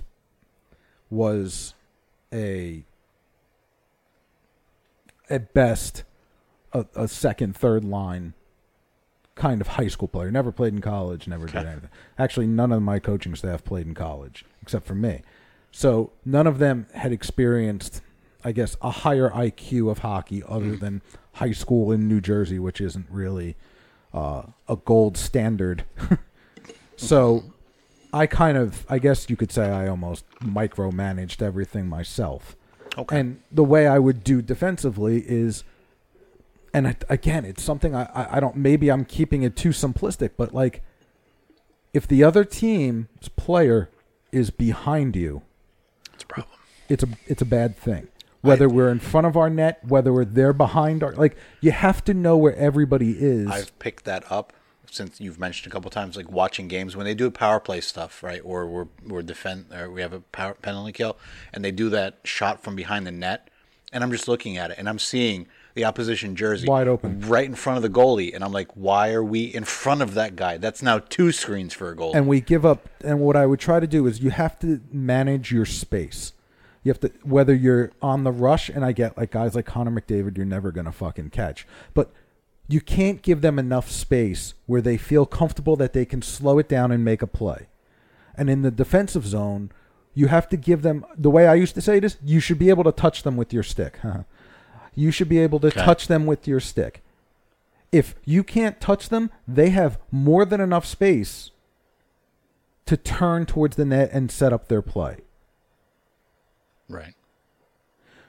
[1.10, 1.74] was
[2.32, 2.84] a
[5.30, 6.04] at best
[6.72, 8.34] a, a second, third line
[9.34, 10.30] kind of high school player.
[10.30, 11.90] Never played in college, never did anything.
[12.18, 15.22] Actually, none of my coaching staff played in college except for me.
[15.70, 18.00] So none of them had experienced,
[18.42, 21.02] I guess, a higher IQ of hockey other than
[21.34, 23.56] high school in New Jersey, which isn't really
[24.16, 25.84] uh, a gold standard.
[26.96, 27.44] so
[28.12, 32.56] I kind of, I guess you could say, I almost micromanaged everything myself.
[32.98, 33.20] Okay.
[33.20, 35.64] And the way I would do defensively is,
[36.72, 38.56] and I, again, it's something I, I, I don't.
[38.56, 40.82] Maybe I'm keeping it too simplistic, but like,
[41.92, 43.90] if the other team's player
[44.32, 45.42] is behind you,
[46.14, 46.58] It's a problem.
[46.88, 48.08] it's a it's a bad thing.
[48.46, 52.04] Whether we're in front of our net, whether we're there behind our, like, you have
[52.04, 53.48] to know where everybody is.
[53.48, 54.52] I've picked that up
[54.90, 58.22] since you've mentioned a couple times, like watching games when they do power play stuff,
[58.22, 58.40] right?
[58.44, 61.16] Or we're we're defend or we have a power penalty kill,
[61.52, 63.50] and they do that shot from behind the net,
[63.92, 67.20] and I'm just looking at it, and I'm seeing the opposition jersey Wide open.
[67.20, 70.14] right in front of the goalie, and I'm like, why are we in front of
[70.14, 70.56] that guy?
[70.56, 72.12] That's now two screens for a goal.
[72.14, 72.88] and we give up.
[73.04, 76.32] And what I would try to do is you have to manage your space.
[76.86, 79.90] You have to whether you're on the rush, and I get like guys like Connor
[79.90, 82.12] McDavid, you're never gonna fucking catch, but
[82.68, 86.68] you can't give them enough space where they feel comfortable that they can slow it
[86.68, 87.66] down and make a play.
[88.36, 89.72] And in the defensive zone,
[90.14, 92.58] you have to give them the way I used to say it is you should
[92.58, 93.98] be able to touch them with your stick.
[94.94, 95.84] you should be able to Okay.
[95.84, 97.02] touch them with your stick.
[97.90, 101.50] If you can't touch them, they have more than enough space
[102.84, 105.16] to turn towards the net and set up their play.
[106.88, 107.14] Right.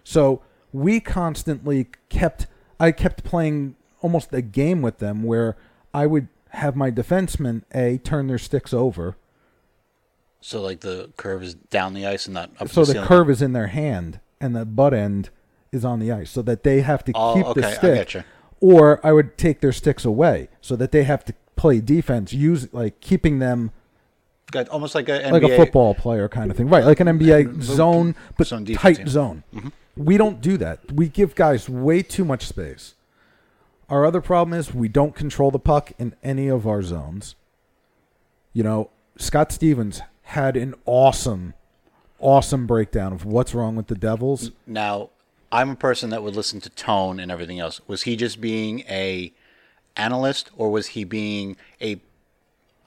[0.04, 0.42] So
[0.74, 2.48] we constantly kept
[2.80, 5.58] I kept playing almost a game with them where
[5.94, 9.18] I would have my defensemen a turn their sticks over
[10.42, 12.70] So like the curve is down the ice and not up.
[12.70, 15.30] so to the curve is in their hand and the butt end
[15.72, 18.08] is on the ice so that they have to Oh, keep okay, the I stick
[18.08, 18.24] getcha.
[18.62, 22.72] or I would take their sticks away so that they have to play defense use
[22.74, 23.72] like keeping them
[24.52, 26.86] Got almost like a NBA, like a football player kind of thing, right?
[26.86, 29.00] Like an NBA zone, but Zone tight.
[29.00, 29.08] Mm-hmm.
[29.08, 29.44] zone.
[29.98, 30.92] We don't do that.
[30.92, 32.96] We give guys way too much space.
[33.90, 37.36] Our other problem is we don't control the puck in any of our zones.
[38.54, 41.54] You know, Scott Stevens had an awesome,
[42.20, 44.52] awesome breakdown of what's wrong with the Devils.
[44.66, 45.10] Now,
[45.52, 47.82] I'm a person that would listen to tone and everything else.
[47.88, 49.32] Was he just being a
[49.96, 52.00] analyst, or was he being a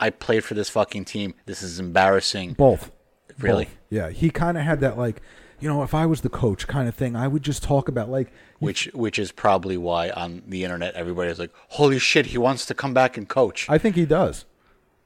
[0.00, 1.34] I played for this fucking team.
[1.46, 2.54] This is embarrassing.
[2.54, 2.90] Both.
[3.38, 3.66] Really?
[3.66, 3.76] Both.
[3.90, 4.10] Yeah.
[4.10, 5.22] He kind of had that, like,
[5.60, 8.10] you know, if I was the coach kind of thing, I would just talk about,
[8.10, 12.64] like, Which which is probably why on the internet everybody's like, "Holy shit, he wants
[12.66, 14.46] to come back and coach." I think he does.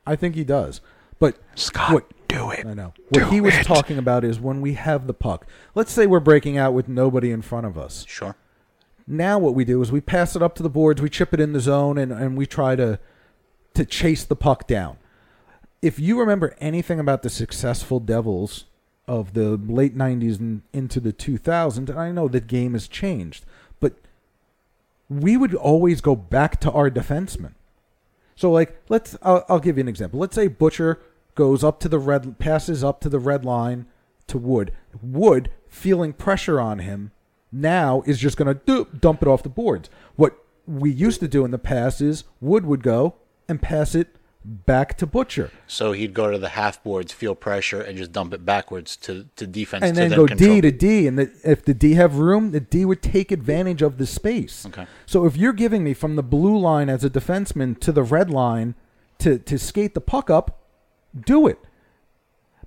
[0.06, 0.80] I think he does.
[1.18, 2.66] But Scott, what, Do it.
[2.66, 2.92] I know.
[3.10, 5.46] What he was talking about is when we have the puck.
[5.74, 8.04] Let's say we're breaking out with nobody in front of us.
[8.08, 8.36] Sure.
[9.06, 11.40] Now what we do is we pass it up to the boards, we chip it
[11.40, 12.98] in the zone, and, and we try to
[13.74, 14.96] to chase the puck down.
[15.82, 18.64] If you remember anything about the successful Devils
[19.06, 23.44] of the late '90s and into the 2000s, and I know that game has changed,
[23.80, 23.94] but
[25.08, 27.52] we would always go back to our defensemen.
[28.36, 30.18] So like let's I'll, I'll give you an example.
[30.18, 31.00] Let's say Butcher
[31.34, 33.86] goes up to the red passes up to the red line
[34.28, 34.72] to Wood.
[35.02, 37.10] Wood feeling pressure on him
[37.52, 39.90] now is just going to dump it off the boards.
[40.16, 43.14] What we used to do in the past is Wood would go
[43.48, 45.50] and pass it back to Butcher.
[45.66, 49.26] So he'd go to the half boards, feel pressure, and just dump it backwards to,
[49.36, 50.56] to defense and to then go control.
[50.56, 53.80] D to D, and the, if the D have room, the D would take advantage
[53.80, 54.66] of the space.
[54.66, 54.86] Okay.
[55.06, 58.30] So if you're giving me from the blue line as a defenseman to the red
[58.30, 58.74] line
[59.18, 60.60] to to skate the puck up,
[61.18, 61.58] do it,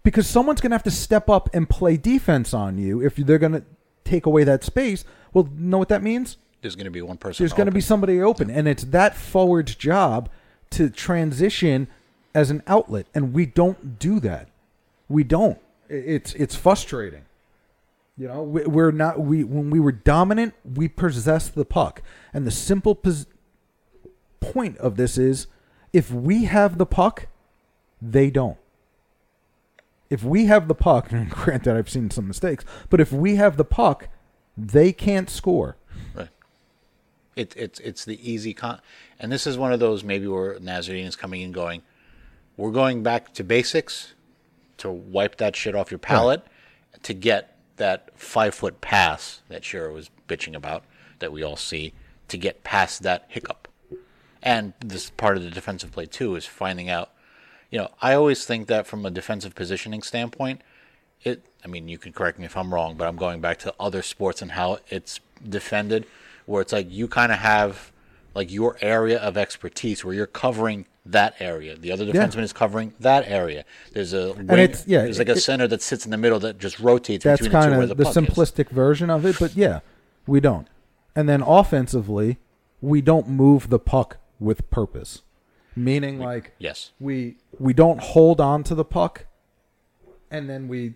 [0.01, 3.37] because someone's going to have to step up and play defense on you if they're
[3.37, 3.63] going to
[4.03, 5.05] take away that space.
[5.31, 6.37] Well, know what that means?
[6.61, 7.43] There's going to be one person.
[7.43, 10.29] There's going to be somebody open, and it's that forward's job
[10.71, 11.87] to transition
[12.33, 14.49] as an outlet, and we don't do that.
[15.09, 15.59] We don't.
[15.89, 17.23] It's it's frustrating.
[18.17, 19.19] You know, we- we're not.
[19.21, 22.01] We when we were dominant, we possessed the puck,
[22.33, 23.25] and the simple pos-
[24.39, 25.47] point of this is,
[25.93, 27.27] if we have the puck,
[28.01, 28.57] they don't.
[30.09, 33.57] If we have the puck, and granted, I've seen some mistakes, but if we have
[33.57, 34.09] the puck,
[34.57, 35.75] they can't score.
[36.15, 36.29] Right.
[37.37, 38.81] It, it's it's the easy con,
[39.19, 41.83] and this is one of those maybe where Nasreddine is coming and going,
[42.57, 44.13] we're going back to basics,
[44.77, 46.43] to wipe that shit off your palate,
[47.03, 50.83] to get that five foot pass that Shero was bitching about
[51.19, 51.93] that we all see,
[52.27, 53.67] to get past that hiccup,
[54.41, 57.11] and this part of the defensive play too is finding out.
[57.69, 60.61] You know, I always think that from a defensive positioning standpoint,
[61.23, 63.73] it i mean you can correct me if i'm wrong but i'm going back to
[63.79, 66.05] other sports and how it's defended
[66.47, 67.91] where it's like you kind of have
[68.33, 72.93] like your area of expertise where you're covering that area the other defenseman is covering
[72.99, 76.11] that area there's a wing, it's- yeah, there's like a it- center that sits in
[76.11, 78.23] the middle that just rotates That's between the two kind of the, the, puck is.
[78.23, 79.79] simplistic version of it, but yeah,
[80.25, 80.67] we don't.
[81.15, 82.37] And then offensively,
[82.81, 85.21] we don't move the puck with purpose.
[85.75, 89.25] Meaning like yes we we don't hold on to the puck
[90.31, 90.95] and then we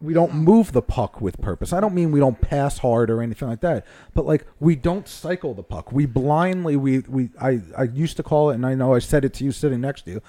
[0.00, 1.72] we don't move the puck with purpose.
[1.72, 5.08] I don't mean we don't pass hard or anything like that, but like we don't
[5.08, 5.90] cycle the puck.
[5.90, 9.24] We blindly we we I I used to call it and I know I said
[9.24, 10.22] it to you sitting next to you.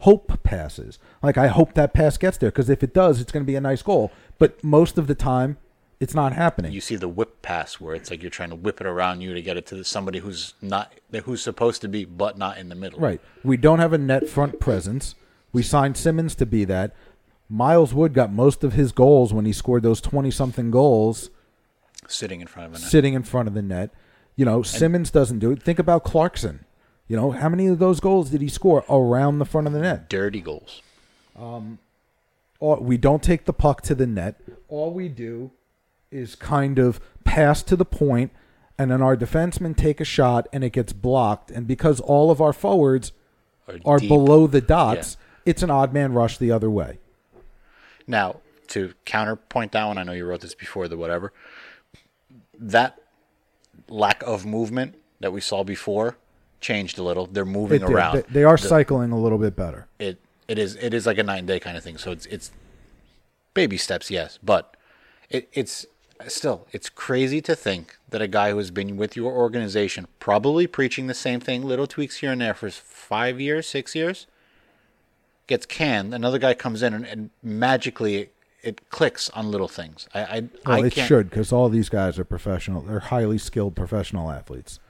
[0.00, 0.98] Hope passes.
[1.22, 3.56] Like I hope that pass gets there because if it does, it's going to be
[3.56, 4.12] a nice goal.
[4.38, 5.56] But most of the time,
[6.00, 6.72] it's not happening.
[6.72, 9.32] you see the whip pass where it's like you're trying to whip it around you
[9.32, 10.92] to get it to somebody who's not
[11.24, 13.22] who's supposed to be but not in the middle Right.
[13.42, 15.14] We don't have a net front presence.
[15.52, 16.94] We signed Simmonds to be that.
[17.48, 21.30] Miles Wood got most of his goals when he scored those 20 something goals
[22.08, 22.88] sitting in front of a net.
[22.90, 23.90] sitting in front of the net.
[24.36, 25.62] You know, Simmonds doesn't do it.
[25.62, 26.64] Think about Clarkson.
[27.06, 29.80] You know, how many of those goals did he score around the front of the
[29.80, 30.08] net?
[30.08, 30.80] dirty goals
[31.38, 31.78] Um,
[32.60, 34.40] All, we don't take the puck to the net.
[34.68, 35.50] All we do
[36.10, 38.32] is kind of pass to the point,
[38.78, 41.50] and then our defensemen take a shot, and it gets blocked.
[41.50, 43.12] And because all of our forwards
[43.84, 44.08] are deep.
[44.08, 46.98] below the dots, it's an odd man rush the other way.
[48.06, 51.32] Now, to counterpoint that one, I know you wrote this before the whatever.
[52.58, 52.98] That
[53.88, 56.16] lack of movement that we saw before
[56.60, 57.26] changed a little.
[57.26, 58.16] They're moving It around.
[58.16, 59.86] They, they are The- cycling a little bit better.
[59.98, 61.98] It it is it is like a nine day kind of thing.
[61.98, 62.50] So it's it's
[63.54, 64.76] baby steps, yes, but
[65.30, 65.86] it, it's
[66.28, 70.66] still it's crazy to think that a guy who has been with your organization, probably
[70.66, 74.26] preaching the same thing, little tweaks here and there for five years, six years,
[75.46, 76.14] gets canned.
[76.14, 80.08] Another guy comes in and, and magically it, it clicks on little things.
[80.14, 82.82] I I, Well, I it should because all these guys are professional.
[82.82, 84.80] They're highly skilled professional athletes.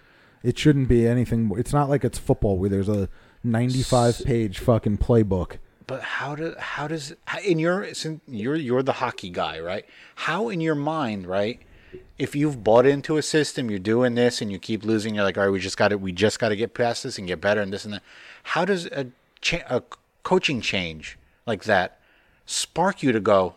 [0.42, 1.50] It shouldn't be anything.
[1.56, 3.08] It's not like it's football where there's a
[3.42, 5.58] 95 page fucking playbook.
[5.86, 7.86] But how do how does in your
[8.26, 9.84] you're you're the hockey guy, right?
[10.14, 11.60] How in your mind, right?
[12.18, 15.36] If you've bought into a system, you're doing this, and you keep losing, you're like,
[15.36, 17.40] all right, we just got to we just got to get past this and get
[17.40, 18.02] better and this and that.
[18.44, 19.08] How does a
[19.68, 19.82] a
[20.24, 22.00] coaching change like that
[22.46, 23.54] spark you to go?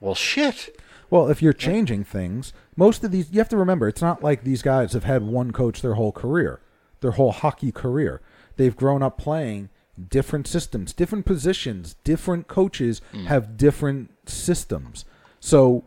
[0.00, 0.78] Well, shit.
[1.10, 4.42] Well, if you're changing things, most of these, you have to remember, it's not like
[4.42, 6.60] these guys have had one coach their whole career,
[7.00, 8.20] their whole hockey career.
[8.56, 9.70] They've grown up playing
[10.08, 13.26] different systems, different positions, different coaches hmm.
[13.26, 15.04] have different systems.
[15.40, 15.84] So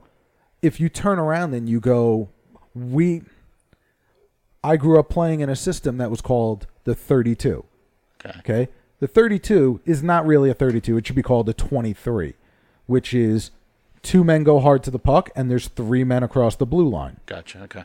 [0.61, 2.29] if you turn around and you go,
[2.73, 3.23] we,
[4.63, 7.65] I grew up playing in a system that was called the 32.
[8.25, 8.39] Okay.
[8.39, 8.69] Okay.
[8.99, 10.97] The 32 is not really a 32.
[10.97, 12.33] It should be called a 23,
[12.85, 13.51] which is
[14.01, 17.17] two men go hard to the puck and there's three men across the blue line.
[17.25, 17.61] Gotcha.
[17.63, 17.83] Okay.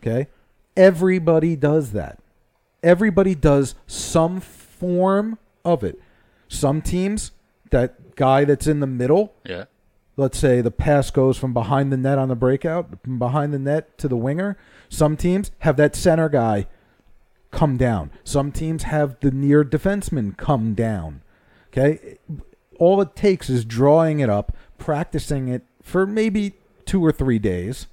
[0.00, 0.28] Okay?
[0.76, 2.18] Everybody does that.
[2.82, 6.00] Everybody does some form of it.
[6.48, 7.30] Some teams,
[7.70, 9.64] that guy that's in the middle, Yeah.
[10.16, 13.58] let's say the pass goes from behind the net on the breakout, from behind the
[13.58, 14.56] net to the winger.
[14.88, 16.66] Some teams have that center guy
[17.52, 18.10] come down.
[18.24, 21.22] Some teams have the near defenseman come down.
[21.68, 22.18] Okay?
[22.78, 27.86] All it takes is drawing it up, practicing it for maybe two or three days.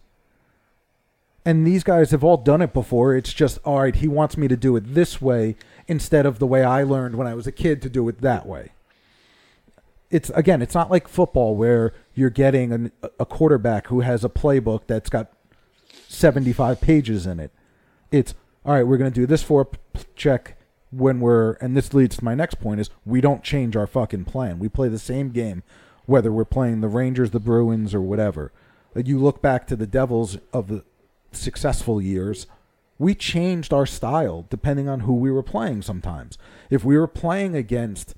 [1.46, 3.16] And these guys have all done it before.
[3.16, 5.56] It's just, all right, he wants me to do it this way
[5.88, 8.48] instead of the way I learned when I was a kid to do it that
[8.48, 8.72] way
[10.12, 14.30] it's again, it's not like football where you're getting an, a quarterback who has a
[14.30, 15.32] playbook that's got
[16.08, 17.52] 75 pages in it.
[18.12, 18.34] It's
[18.66, 18.84] all right.
[18.84, 19.68] We're going to do this for
[20.16, 20.58] check
[20.92, 24.26] when we're, and this leads to my next point is we don't change our fucking
[24.26, 24.60] plan.
[24.60, 25.64] We play the same game,
[26.06, 28.52] whether we're playing the Rangers, the Bruins, or whatever.
[28.96, 30.84] You look back to the Devils of the
[31.32, 32.48] successful years.
[32.98, 35.84] We changed our style depending on who we were playing.
[35.84, 36.38] Sometimes,
[36.70, 38.16] if we were playing against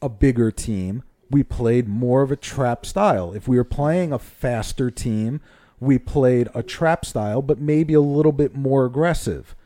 [0.00, 3.32] a bigger team, we played more of a trap style.
[3.32, 5.40] If we were playing a faster team,
[5.80, 9.56] we played a trap style, but maybe a little bit more aggressive.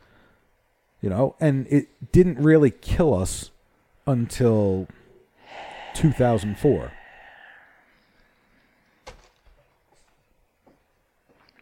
[1.00, 3.50] You know, and it didn't really kill us
[4.06, 4.86] until
[5.94, 6.92] 2004.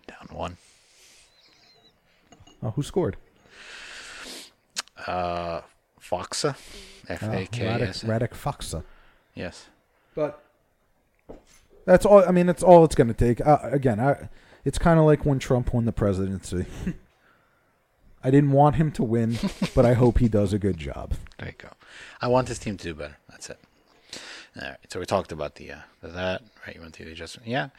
[0.07, 0.57] Down one.
[2.63, 3.17] Oh, who scored?
[5.07, 5.63] Uh,
[6.01, 6.57] Faksa.
[7.09, 8.05] F A K S.
[8.05, 8.83] Radek, Radek
[9.35, 9.69] Yes.
[10.15, 10.43] But
[11.85, 12.25] that's all.
[12.27, 13.45] I mean, that's all it's going to take.
[13.47, 14.29] Uh, again, I,
[14.65, 16.67] it's kind of like when Trump won the presidency.
[18.25, 19.39] I didn't want him to win,
[19.75, 21.15] but I hope he does a good job.
[21.39, 21.71] There you go.
[22.21, 23.17] I want this team to do better.
[23.29, 23.59] That's it.
[24.61, 24.79] All right.
[24.89, 26.77] So we talked about the uh, the that right.
[26.77, 27.49] You went through the adjustment.
[27.49, 27.71] Yeah.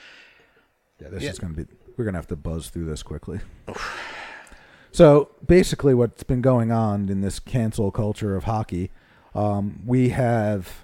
[0.99, 1.30] Yeah, this Yeah.
[1.30, 1.72] is going to be.
[1.95, 3.39] We're going to have to buzz through this quickly.
[4.91, 8.89] so basically, what's been going on in this cancel culture of hockey,
[9.36, 10.84] um, we have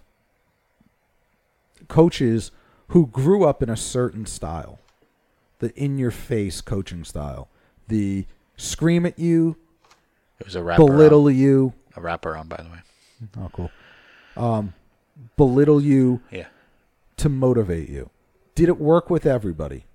[1.87, 2.51] coaches
[2.89, 4.79] who grew up in a certain style,
[5.59, 7.49] the in-your-face coaching style,
[7.87, 8.25] the
[8.57, 9.55] scream at you,
[10.39, 10.85] It was a wrapper.
[10.85, 11.73] belittle you.
[11.95, 12.79] A wrapper on, by the way.
[13.37, 13.71] Oh, cool.
[14.37, 14.73] Um,
[15.37, 16.47] belittle you Yeah.
[17.17, 18.09] to motivate you.
[18.55, 19.85] Did it work with everybody?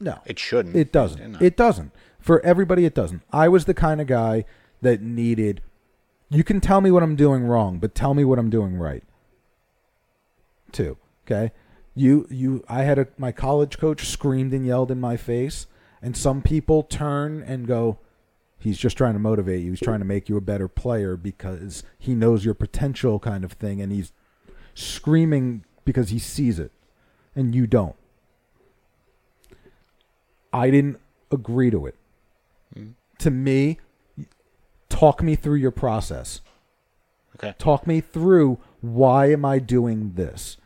[0.00, 0.20] No.
[0.26, 0.76] It shouldn't.
[0.76, 1.32] It doesn't.
[1.32, 1.38] Know.
[1.40, 1.92] It doesn't.
[2.20, 3.22] For everybody, it doesn't.
[3.32, 4.44] I was the kind of guy
[4.82, 5.62] that needed.
[6.30, 9.02] You can tell me what I'm doing wrong, but tell me what I'm doing right.
[10.72, 10.96] Too.
[11.26, 11.52] Okay.
[11.98, 12.64] You you.
[12.68, 15.66] I had a my college coach screamed and yelled in my face,
[16.00, 17.98] and some people turn and go,
[18.58, 19.70] "He's just trying to motivate you.
[19.70, 23.52] He's trying to make you a better player because he knows your potential, kind of
[23.52, 24.12] thing, and he's
[24.74, 26.70] screaming because he sees it,
[27.34, 27.96] and you don't."
[30.52, 31.96] I didn't agree to it.
[32.74, 32.90] Hmm.
[33.18, 33.78] To me,
[34.88, 36.40] talk me through your process.
[37.36, 37.54] okay.
[37.58, 40.56] Talk me through why am I doing this?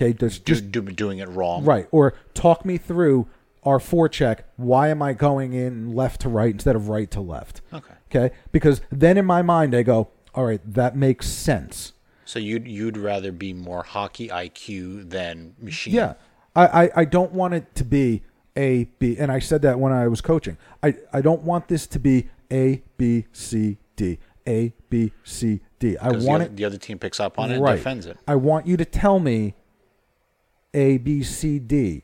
[0.00, 1.64] Okay, there's Just just do, doing it wrong.
[1.64, 3.28] right or talk me through
[3.64, 4.40] our forecheck.
[4.56, 7.60] Why am I going in left to right instead of right to left?
[7.72, 7.94] Okay.
[8.10, 11.92] Okay, because then in my mind I go, all right, that makes sense.
[12.24, 15.94] So you'd you'd rather be more hockey IQ than machine.
[15.94, 16.14] Yeah,
[16.56, 18.22] I, I, I don't want it to be
[18.56, 20.56] A B, and I said that when I was coaching.
[20.82, 25.98] I, I don't want this to be A B C D A B C D.
[25.98, 27.72] I want the, other, it the other team picks up on it right.
[27.72, 28.16] and defends it.
[28.26, 29.54] I want you to tell me
[30.74, 32.02] A B C D,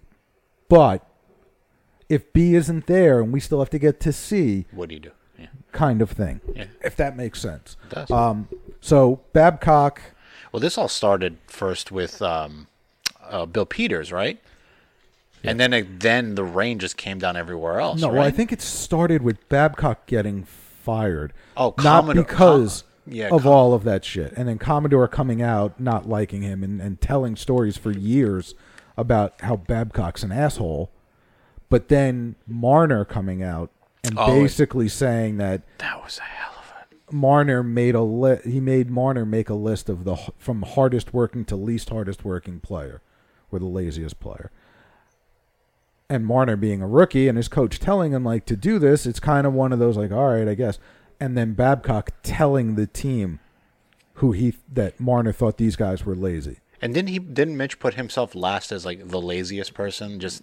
[0.68, 1.06] but
[2.08, 5.00] if B isn't there and we still have to get to C, What do you
[5.00, 5.10] do?
[5.38, 5.46] Yeah.
[5.72, 6.40] kind of thing.
[6.54, 6.66] Yeah.
[6.82, 7.76] If that makes sense.
[7.90, 8.10] It does.
[8.10, 8.48] Um.
[8.80, 10.00] So Babcock.
[10.52, 12.68] Well, this all started first with um,
[13.22, 14.40] uh, Bill Peters, right?
[15.44, 18.00] And then it, then the rain just came down everywhere else.
[18.00, 18.14] No, right?
[18.16, 21.32] well, I think it started with Babcock getting fired.
[21.56, 25.08] Oh, not Commodore- because Com- yeah, of Com- all of that shit, and then Commodore
[25.08, 28.54] coming out not liking him and, and telling stories for years
[28.96, 30.90] about how Babcock's an asshole,
[31.68, 33.70] but then Marner coming out
[34.02, 36.72] and Oh, basically saying that that was a hell of
[37.10, 41.12] a Marner made a li- he made Marner make a list of the from hardest
[41.12, 43.00] working to least hardest working player,
[43.52, 44.50] or the laziest player.
[46.08, 49.18] And Marner being a rookie and his coach telling him like to do this, it's
[49.18, 50.78] kind of one of those like, all right, I guess.
[51.18, 53.40] And then Babcock telling the team
[54.14, 56.58] who he that Marner thought these guys were lazy.
[56.82, 57.18] And didn't he?
[57.18, 60.20] Didn't Mitch put himself last as like the laziest person?
[60.20, 60.42] Just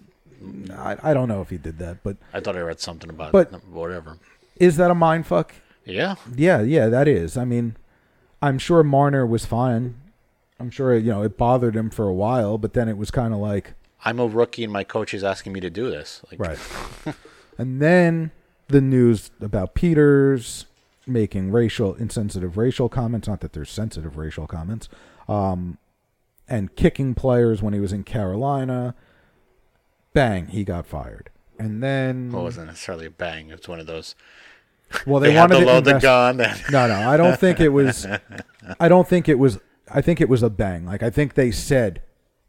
[0.75, 3.31] I, I don't know if he did that, but I thought I read something about
[3.31, 4.17] But- whatever.
[4.57, 5.53] is that a mind fuck?
[5.85, 6.15] Yeah.
[6.35, 7.37] Yeah, yeah, that is.
[7.37, 7.75] I mean,
[8.41, 9.95] I'm sure Marner was fine.
[10.59, 13.33] I'm sure you know it bothered him for a while, but then it was kind
[13.33, 13.73] of like
[14.05, 16.21] I'm a rookie and my coach is asking me to do this.
[16.31, 16.59] Like, right.
[17.57, 18.31] and then
[18.73, 20.65] the news about Peters
[21.05, 23.27] making racial insensitive racial comments.
[23.27, 24.89] Not that there's sensitive racial comments.
[25.29, 25.77] Um,
[26.49, 28.95] and kicking players when he was in Carolina.
[30.13, 31.29] Bang, he got fired.
[31.59, 33.49] And then Well, it wasn't necessarily a bang.
[33.51, 34.15] It's one of those.
[35.05, 36.37] well, They, they, wanted to load the invest- gun.
[36.71, 38.07] No, no, I don't think it was.
[38.79, 39.59] I don't think it was.
[39.89, 40.85] I think it was a bang.
[40.85, 42.01] Like I think they said,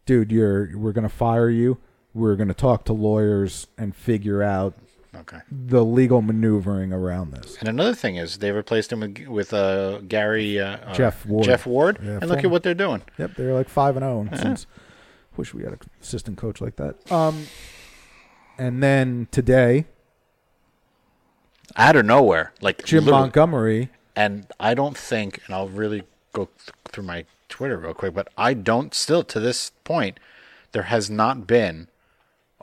[0.07, 1.79] "Dude, you're we're gonna fire you.
[2.15, 4.75] We're gonna talk to lawyers and figure out
[5.21, 5.41] okay.
[5.51, 9.99] the legal maneuvering around this." And another thing is they replaced him with, with uh,
[10.01, 11.45] Gary uh, uh, Geoff Ward.
[11.45, 13.03] Geoff Ward, Yeah, and look at what they're doing.
[13.19, 14.29] Yep, they're like five and zero.
[14.41, 14.67] Since
[15.37, 17.11] wish we had an assistant coach like that.
[17.11, 17.47] Um,
[18.59, 19.87] and then today,
[21.77, 23.91] Out of nowhere, like Jim Montgomery.
[24.15, 28.29] and I don't think, and I'll really go th- through my Twitter real quick, but
[28.39, 30.21] I don't still to this point,
[30.73, 31.89] there has not been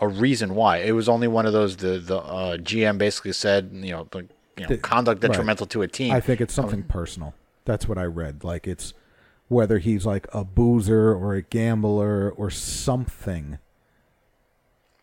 [0.02, 0.80] a reason why.
[0.80, 4.28] It was only one of those the the uh, GM basically said, you know, like,
[4.58, 5.32] you know, The- conduct right.
[5.32, 6.12] detrimental to a team.
[6.12, 7.34] I think it's something personal.
[7.66, 8.43] That's what I read.
[8.43, 8.93] Like it's
[9.47, 13.60] whether he's like a boozer or a gambler or something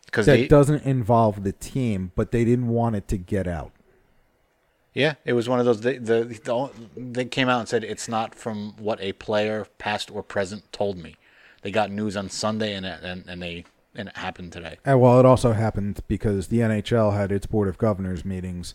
[0.07, 3.72] because that they, doesn't involve the team, but they didn't want it to get out.
[4.94, 5.82] yeah, it was one of those.
[5.82, 10.11] They, the, the they came out and said it's not from what a player, past
[10.11, 11.16] or present, told me.
[11.62, 13.64] They got news on Sunday, and and and they
[13.99, 14.78] and it happened today.
[14.84, 18.74] And well, it also happened because the NHL had its board of governors meetings,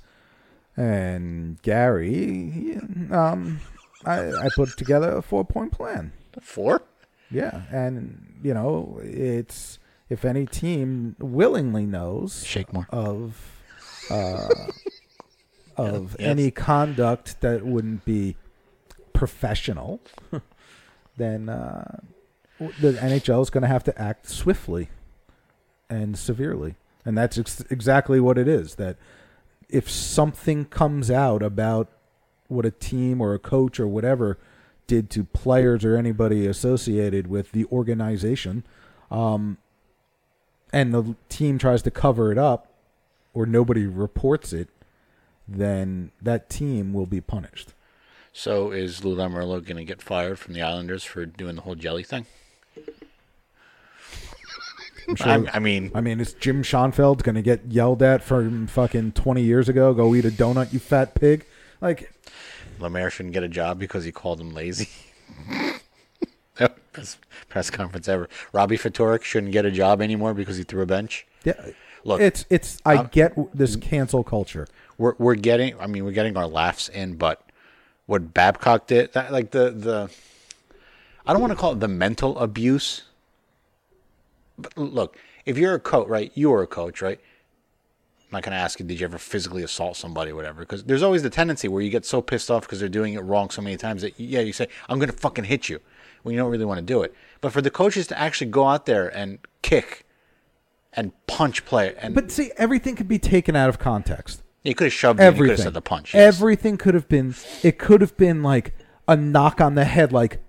[0.77, 2.77] and Gary,
[3.11, 3.59] um,
[4.05, 6.11] I, I put together a four point plan.
[6.41, 6.83] Four.
[7.31, 12.45] Yeah, and you know, it's if any team willingly knows
[12.91, 13.37] of
[14.11, 14.49] uh,
[15.77, 16.27] of Yes.
[16.29, 18.35] any conduct that wouldn't be
[19.13, 20.01] professional,
[21.17, 21.99] then uh,
[22.59, 24.89] the NHL is going to have to act swiftly
[25.89, 26.75] and severely,
[27.05, 28.75] and that's ex- exactly what it is.
[28.75, 28.97] That
[29.69, 31.89] if something comes out about
[32.47, 34.37] what a team or a coach or whatever
[34.85, 38.63] did to players or anybody associated with the organization,
[39.09, 39.57] um,
[40.71, 42.67] and the team tries to cover it up,
[43.33, 44.69] or nobody reports it,
[45.47, 47.73] then that team will be punished.
[48.31, 51.75] So is Lou Lamoriello going to get fired from the Islanders for doing the whole
[51.75, 52.25] jelly thing?
[55.15, 55.27] Sure.
[55.27, 59.11] I'm- I mean, I mean, is Jim Schoenfeld going to get yelled at from fucking
[59.13, 59.93] 20 years ago?
[59.93, 61.45] Go eat a donut, you fat pig.
[61.81, 62.13] Like,
[62.79, 64.89] Lemaire shouldn't get a job because he called him lazy.
[66.93, 67.17] Best
[67.49, 68.29] press conference ever.
[68.51, 71.25] Robbie Ftorek shouldn't get a job anymore because he threw a bench.
[71.43, 71.53] yeah,
[72.03, 72.79] Look, it's it's.
[72.85, 74.67] I I'm- get this cancel culture.
[74.99, 75.77] we're we're getting.
[75.79, 77.41] I mean, we're getting our laughs in, but
[78.05, 80.11] what Babcock did, that like the the,
[81.25, 83.03] I don't want to call it the mental abuse.
[84.57, 86.31] But look, if you're a coach, right?
[86.35, 87.19] You were a coach, right?
[87.19, 90.61] I'm not going to ask you, did you ever physically assault somebody or whatever?
[90.61, 93.19] Because there's always the tendency where you get so pissed off because they're doing it
[93.19, 95.79] wrong so many times that, yeah, you say, I'm going to fucking hit you
[96.23, 97.13] when you don't really want to do it.
[97.41, 100.05] But for the coaches to actually go out there and kick
[100.93, 104.41] and punch play, and But see, everything could be taken out of context.
[104.63, 105.55] you could have shoved it, you could Everything.
[105.57, 106.13] have said the punch.
[106.15, 106.35] yes.
[106.35, 107.35] Everything could have been.
[107.61, 108.73] It could have been like
[109.07, 110.39] a knock on the head, like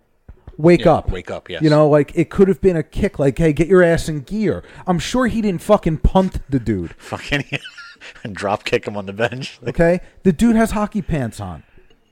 [0.57, 1.63] "Wake Yeah, up, wake up, yes.
[1.63, 4.21] You know, like it could have been a kick, like "Hey, get your ass in
[4.21, 6.95] gear." I'm sure he didn't fucking punt the dude.
[6.99, 7.45] fucking
[8.25, 9.59] and drop kick him on the bench.
[9.67, 11.63] Okay, the dude has hockey pants on.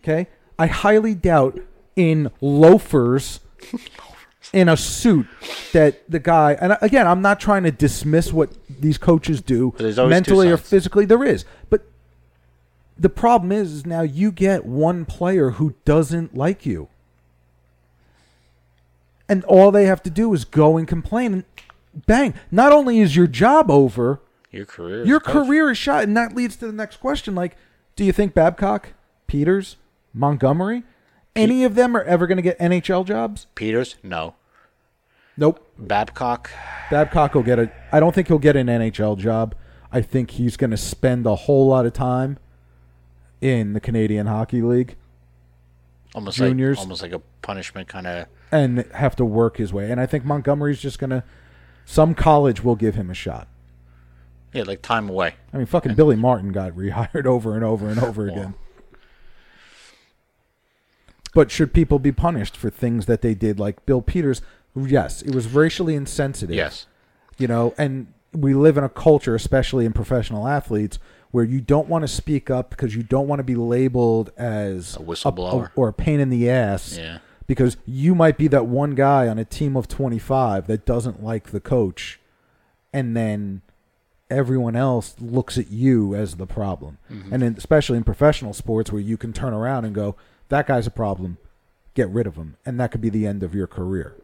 [0.03, 0.29] Okay,
[0.59, 1.61] I highly doubt
[1.97, 3.41] in loafers.
[4.53, 5.27] In a suit,
[5.73, 9.99] that the guy, and again, I'm not trying to dismiss what these coaches do There's
[9.99, 11.07] always two mentally or physically.
[11.07, 11.87] There is, but
[12.99, 16.89] the problem is, is now you get one player who doesn't like you.
[19.29, 21.45] And all they have to do is go and complain and
[22.07, 22.35] bang.
[22.51, 24.21] Not only is your job over,
[24.51, 25.05] your career.
[25.05, 26.05] your career is shot.
[26.05, 27.35] And that leads to the next question.
[27.35, 27.57] Like,
[27.97, 28.91] do you think Babcock,
[29.27, 29.77] Peters,
[30.13, 30.83] Montgomery,
[31.35, 33.47] any of them are ever going to get NHL jobs?
[33.55, 34.35] Peters, no.
[35.37, 35.67] Nope.
[35.79, 36.51] Babcock,
[36.91, 37.73] Babcock will get a.
[37.91, 39.55] I don't think he'll get an NHL job.
[39.91, 42.39] I think he's going to spend a whole lot of time
[43.41, 44.97] in the Canadian Hockey League
[46.15, 46.77] almost Juniors.
[46.77, 48.27] like almost like a punishment kind of.
[48.51, 49.91] and have to work his way.
[49.91, 51.25] And I think Montgomery's just going to.
[51.85, 53.49] Some college will give him a shot.
[54.53, 55.35] Yeah, like time away.
[55.53, 58.55] I mean, fucking Billy Martin got rehired over and over and over again.
[61.35, 64.43] But should people be punished for things that they did, like Bill Peters?
[64.77, 66.55] Yes, it was racially insensitive.
[66.57, 66.87] Yes.
[67.39, 70.99] you know, and we live in a culture, especially in professional athletes,
[71.33, 74.97] where you don't want to speak up because you don't want to be labeled as
[74.97, 75.71] A whistleblower.
[75.75, 76.97] or a pain in the ass.
[76.97, 77.19] Yeah.
[77.47, 81.51] Because you might be that one guy on a team of 25 that doesn't like
[81.51, 82.21] the coach,
[82.93, 83.63] and then
[84.31, 86.99] everyone else looks at you as the problem.
[87.11, 87.33] Mm-hmm.
[87.33, 90.17] And then, especially in professional sports where you can turn around and go,
[90.49, 91.39] that guy's a problem,
[91.95, 92.57] get rid of him.
[92.65, 94.15] And that could be the end of your career.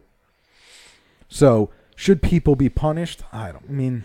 [1.29, 3.23] So, should people be punished?
[3.33, 4.05] I don't I mean,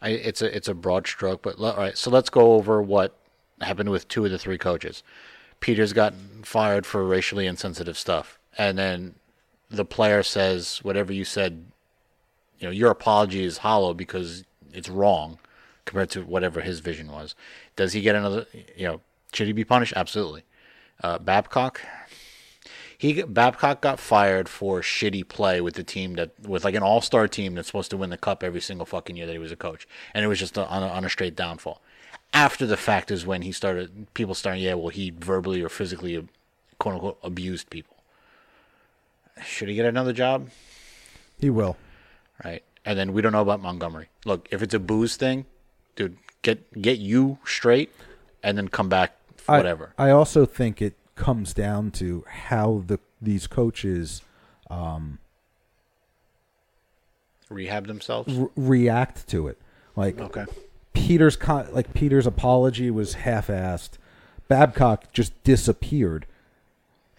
[0.00, 1.96] I, it's a it's a broad stroke, but all right.
[1.96, 3.16] So let's go over what
[3.60, 5.02] happened with two of the three coaches.
[5.60, 9.16] Peters got fired for racially insensitive stuff, and then
[9.70, 11.66] the player says whatever you said.
[12.58, 15.38] You know, your apology is hollow because it's wrong
[15.84, 17.36] compared to whatever his vision was.
[17.76, 18.46] Does he get another?
[18.76, 19.00] You know,
[19.32, 19.92] should he be punished?
[19.94, 20.44] Absolutely.
[21.02, 21.80] Uh, Babcock,
[22.98, 27.00] he Babcock got fired for shitty play with the team that with like an all
[27.00, 29.52] star team that's supposed to win the cup every single fucking year that he was
[29.52, 31.80] a coach, and it was just a, on, a, on a straight downfall.
[32.34, 36.16] After the fact is when he started people starting yeah well he verbally or physically
[36.16, 36.22] uh,
[36.78, 37.96] quote unquote abused people.
[39.44, 40.50] Should he get another job?
[41.40, 41.76] he will.
[42.44, 44.08] Right, and then we don't know about Montgomery.
[44.24, 45.46] Look, if it's a booze thing,
[45.94, 47.92] dude, get get you straight,
[48.42, 49.16] and then come back
[49.48, 49.94] I- whatever.
[49.96, 54.22] I, also think it comes down to how the these coaches
[54.70, 55.18] um,
[57.50, 58.38] Rehab themselves.
[58.38, 59.58] r- react to it.
[59.96, 60.46] Like Okay.
[60.92, 63.90] Peter's con- like Peter's apology was half-assed.
[64.48, 66.26] Babcock just disappeared.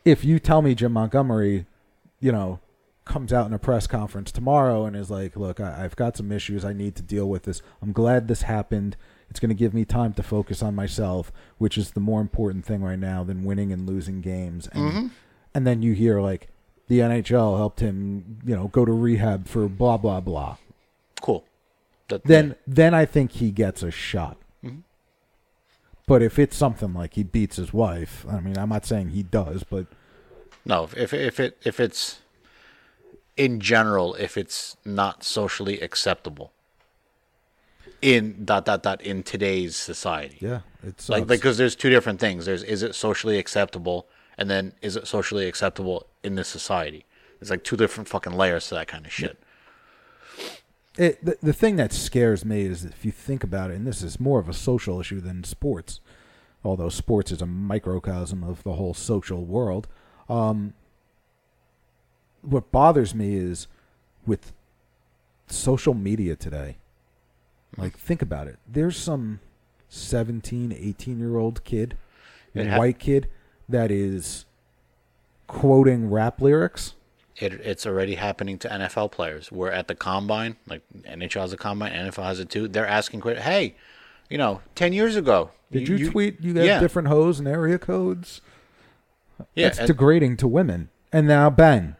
[0.06, 1.66] If you tell me Jim Montgomery,
[2.20, 2.60] you know,
[3.06, 6.32] comes out in a press conference tomorrow and is like, "Look, I- I've got some
[6.32, 6.64] issues.
[6.64, 7.62] I need to deal with this.
[7.82, 8.96] I'm glad this happened.
[9.30, 12.66] It's going to give me time to focus on myself, which is the more important
[12.66, 15.12] thing right now than winning and losing games." And
[15.54, 16.50] and then you hear like
[16.88, 20.58] the NHL helped him, you know, go to rehab for blah blah blah
[21.22, 21.46] Cool.
[22.08, 24.38] That, then then I think he gets a shot.
[24.64, 24.80] Mm-hmm.
[26.08, 29.24] But if it's something like he beats his wife, I mean, I'm not saying he
[29.24, 29.86] does, but
[30.66, 32.20] No, if if it if it's
[33.38, 36.52] in general, if it's not socially acceptable
[38.02, 42.46] in dot dot dot in today's society, yeah, it's like because there's two different things.
[42.46, 47.06] There's is it socially acceptable, and then is it socially acceptable in this society?
[47.42, 49.38] It's like two different fucking layers to that kind of shit.
[50.98, 54.02] it, the, the thing that scares me is if you think about it, and this
[54.02, 56.02] is more of a social issue than sports,
[56.64, 59.88] although sports is a microcosm of the whole social world.
[60.28, 60.74] Um,
[62.42, 63.68] what bothers me is
[64.26, 64.52] with
[65.48, 66.78] social media today.
[67.78, 68.58] Like, think about it.
[68.68, 69.40] There's some
[69.90, 71.98] 17, 18 year old kid,
[72.56, 73.28] hap- white kid,
[73.68, 74.46] that is
[75.48, 76.96] quoting rap lyrics.
[77.38, 79.52] It, it's already happening to NFL players.
[79.52, 82.68] We're at the combine, like NHL has a combine, NFL has it too.
[82.68, 83.76] They're asking, hey,
[84.30, 87.78] you know, ten years ago, Did you, tweet you got yeah, different hoes and area
[87.78, 88.42] codes?
[89.56, 90.90] Yeah, and degrading to women.
[91.14, 91.96] And now, bang,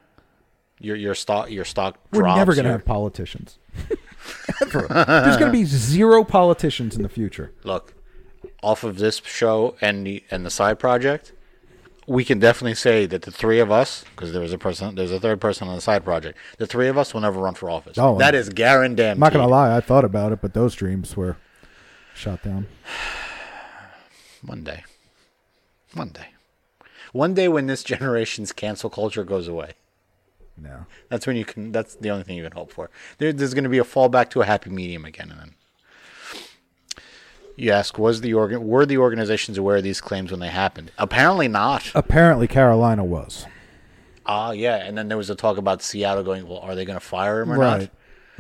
[0.80, 2.38] your your stock your stock we're drops.
[2.38, 3.58] never going to have politicians.
[4.62, 4.88] Ever.
[4.90, 7.52] There's going to be zero politicians in the future.
[7.64, 7.94] look
[8.62, 11.34] off of this show and the and the side project.
[12.08, 15.12] We can definitely say that the three of us, because there was a person, there's
[15.12, 16.38] a third person on the side project.
[16.58, 18.00] The three of us will never run for office.
[18.00, 19.06] Oh, that is guaranteed.
[19.06, 21.38] I'm not going to lie, I thought about it, but those dreams were
[22.16, 22.66] shot down.
[24.44, 24.84] One day.
[25.94, 26.30] One day.
[27.12, 29.74] One day when this generation's cancel culture goes away.
[30.62, 30.86] No.
[31.10, 31.72] That's when you can.
[31.72, 32.90] That's the only thing you can hope for.
[33.18, 35.54] There, there's going to be a fallback to a happy medium again, and then
[37.56, 40.92] you ask, was the organ were the organizations aware of these claims when they happened?
[40.98, 41.92] Apparently not.
[41.94, 43.46] Apparently, Carolina was.
[44.26, 44.76] Ah, yeah.
[44.78, 46.48] And then there was a talk about Seattle going.
[46.48, 47.80] Well, are they going to fire him or not?
[47.80, 47.92] Right.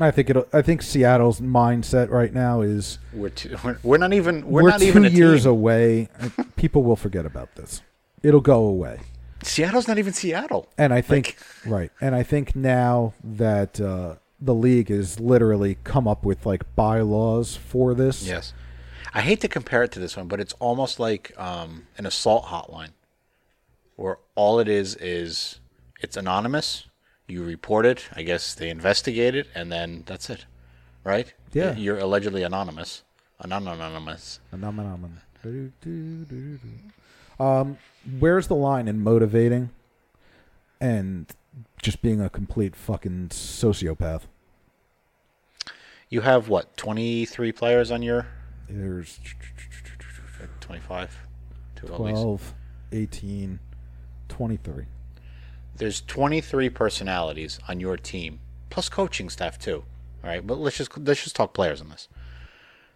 [0.01, 0.49] I think it.
[0.53, 4.69] I think Seattle's mindset right now is We're too, we're, we're not even we're, we're,
[4.69, 5.51] not two even a years team.
[5.51, 6.09] away.
[6.55, 7.81] People will forget about this.
[8.23, 9.01] It'll go away.
[9.43, 10.67] Seattle's not even Seattle.
[10.77, 11.91] And I think right.
[12.01, 17.55] And I think now that uh, the league has literally come up with like bylaws
[17.55, 18.27] for this.
[18.27, 18.53] Yes.
[19.13, 22.45] I hate to compare it to this one, but it's almost like um, an assault
[22.45, 22.91] hotline
[23.95, 25.59] where all it is is
[26.01, 26.85] it's anonymous.
[27.27, 28.07] You report it.
[28.13, 30.45] I guess they investigate it, and then that's it.
[31.03, 31.33] Right?
[31.53, 31.75] Yeah.
[31.75, 33.03] You're allegedly anonymous.
[33.39, 34.39] Anonymous.
[35.41, 35.71] Do.
[37.39, 37.77] Um,
[38.19, 39.69] where's the line in motivating
[40.81, 41.27] and
[41.81, 44.23] just being a complete fucking sociopath?
[46.09, 46.75] You have what?
[46.77, 48.25] 23 players on your
[48.67, 49.19] There's
[50.61, 51.17] 25?
[51.75, 52.53] Two 12,
[52.91, 53.59] 18,
[54.27, 54.85] 23.
[55.77, 58.39] there's 23 personalities on your team
[58.69, 59.83] plus coaching staff too
[60.23, 62.09] all right but let's just let's just talk players on this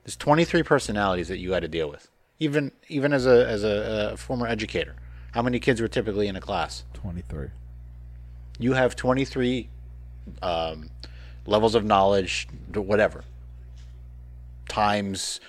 [0.03, 2.09] There's 23 personalities that you had to deal with.
[2.39, 4.95] Even even as a as a, a former educator,
[5.34, 6.84] how many kids were typically in a class?
[6.94, 7.48] 23.
[8.60, 9.68] You have 23
[10.42, 10.90] um,
[11.48, 13.24] levels of knowledge, whatever.
[14.70, 15.40] Times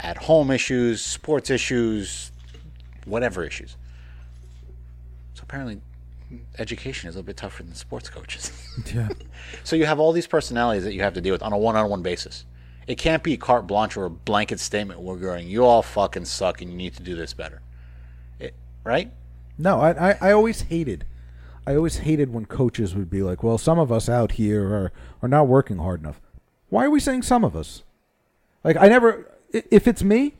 [0.00, 2.32] at home issues, sports issues,
[3.04, 3.76] whatever issues.
[5.34, 5.80] So apparently,
[6.58, 8.52] education is a little bit tougher than sports coaches.
[8.94, 9.08] Yeah.
[9.64, 12.02] So you have all these personalities that you have to deal with on a one-on-one
[12.02, 12.44] basis.
[12.86, 15.00] It can't be carte blanche or a blanket statement.
[15.00, 17.62] We're going, you all fucking suck, and you need to do this better.
[18.38, 19.10] It, right?
[19.58, 21.04] No, I, I, I always hated,
[21.66, 24.92] I always hated when coaches would be like, "Well, some of us out here are
[25.22, 26.20] are not working hard enough."
[26.68, 27.84] Why are we saying some of us?
[28.64, 29.30] Like, I never.
[29.52, 30.34] If it's me,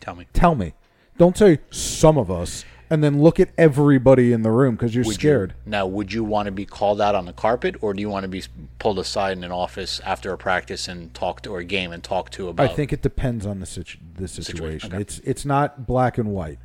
[0.00, 0.26] Tell me.
[0.32, 0.74] tell me.
[1.16, 5.04] Don't say some of us, and then look at everybody in the room because you're
[5.04, 5.54] Would scared.
[5.64, 8.10] You, now, would you want to be called out on the carpet, or do you
[8.10, 8.42] want to be
[8.80, 12.02] pulled aside in an office after a practice and talk to or a game and
[12.02, 12.68] talk to about?
[12.68, 14.92] I think it depends on the situ- the situation.
[14.92, 15.00] okay.
[15.00, 16.58] It's it's not black and white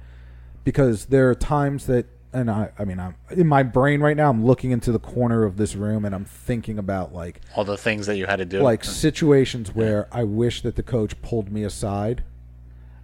[0.64, 4.30] because there are times that, and I I mean I'm in my brain right now.
[4.30, 7.78] I'm looking into the corner of this room and I'm thinking about like all the
[7.78, 8.62] things that you had to do.
[8.62, 12.24] like situations where I wish that the coach pulled me aside,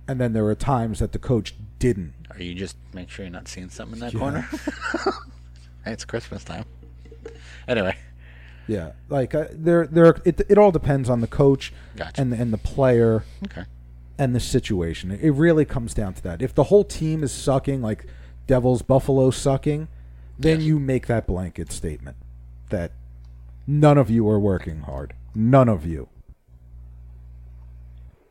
[0.08, 2.14] and then there were times that the coach didn't.
[2.32, 4.20] Are you just make sure you're not seeing something in that Yeah.
[4.20, 4.50] corner?
[5.88, 6.66] It's Christmas time.
[7.68, 7.96] Anyway,
[8.68, 12.22] Yeah, like uh, there there it it all depends on the coach Gotcha.
[12.22, 13.66] and and the player okay.
[14.18, 15.12] And the situation.
[15.12, 16.42] It really comes down to that.
[16.42, 18.06] If the whole team is sucking, like
[18.48, 19.88] Devils Buffalo sucking,
[20.40, 20.68] then Yes.
[20.68, 22.18] you make that blanket statement
[22.70, 22.92] that
[23.68, 25.14] none of you are working hard.
[25.34, 26.08] None of you.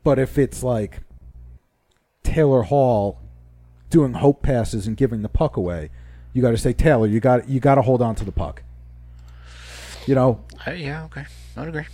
[0.03, 1.01] But if it's like
[2.23, 3.19] Taylor Hall
[3.91, 5.91] doing hope passes and giving the puck away,
[6.33, 8.63] you got to say Taylor, you got you got to hold on to the puck.
[10.07, 11.25] You know, I, yeah, okay.
[11.57, 11.87] I would agree.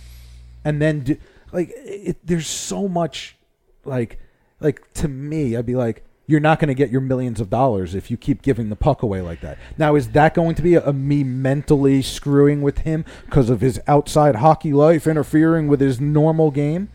[0.65, 1.17] and then do,
[1.53, 3.37] like it, there's so much
[3.85, 4.19] like
[4.59, 7.93] like to me i'd be like you're not going to get your millions of dollars
[7.93, 10.75] if you keep giving the puck away like that now is that going to be
[10.75, 15.81] a, a me mentally screwing with him because of his outside hockey life interfering with
[15.81, 16.89] his normal game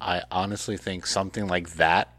[0.00, 2.12] I honestly think something like that.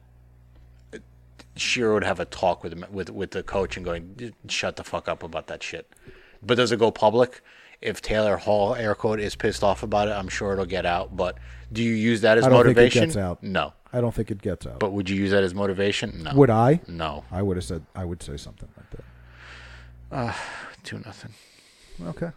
[1.55, 5.07] Shero would have a talk with with with the coach and going, "Shut the fuck
[5.07, 5.88] up about that shit."
[6.43, 7.41] But does it go public?
[7.82, 11.15] If Taylor Hall, air quote, is pissed off about it, I'm sure it'll get out.
[11.15, 11.38] But
[11.72, 13.03] do you use that as I don't think it motivation?
[13.05, 13.43] gets out.
[13.43, 13.74] No.
[13.93, 16.24] i don't think it gets out But would you use that as motivation?
[16.24, 16.34] No.
[16.36, 17.26] would i No.
[17.32, 19.03] i would have said i would say something like that
[20.11, 20.39] ah,
[20.84, 21.34] Two nothing.
[22.05, 22.30] okay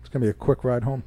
[0.00, 1.02] it's going to be a quick ride home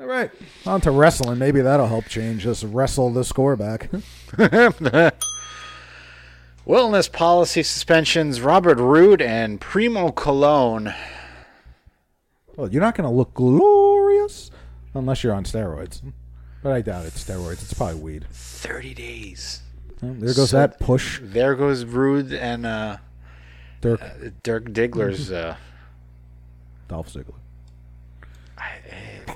[0.00, 0.30] all right
[0.66, 3.90] on to wrestling maybe that'll help change us wrestle the score back
[6.66, 8.42] Wellness policy suspensions.
[8.42, 10.94] Robert Roode and Primo Colón.
[12.56, 14.50] Well, you're not going to look glorious
[14.92, 16.02] unless you're on steroids.
[16.62, 17.62] But I doubt it's steroids.
[17.62, 18.26] It's probably weed.
[18.30, 19.62] Thirty days.
[20.02, 21.20] Well, there goes So- that push.
[21.22, 22.96] There goes Roode and uh,
[23.80, 24.00] Dirk
[24.42, 25.30] Dirk Diggler's.
[25.30, 25.56] Uh,
[26.88, 27.34] Dolph Ziggler.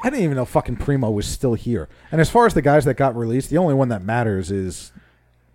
[0.04, 1.88] I didn't even know fucking Primo was still here.
[2.10, 4.90] And as far as the guys that got released, the only one that matters is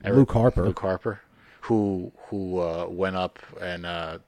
[0.05, 0.63] Luke Harper.
[0.63, 1.21] Luke Harper,
[1.61, 4.19] who who uh, went up and uh,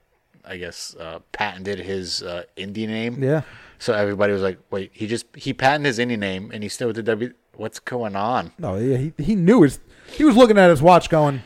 [0.44, 3.22] I guess uh, patented his uh, indie name.
[3.22, 3.42] Yeah.
[3.80, 6.86] So everybody was like, "Wait, he just he patented his indie name and he's still
[6.88, 7.32] with the W.
[7.56, 9.80] What's going on?" No, yeah, he he knew his.
[10.06, 11.42] He was looking at his watch, going.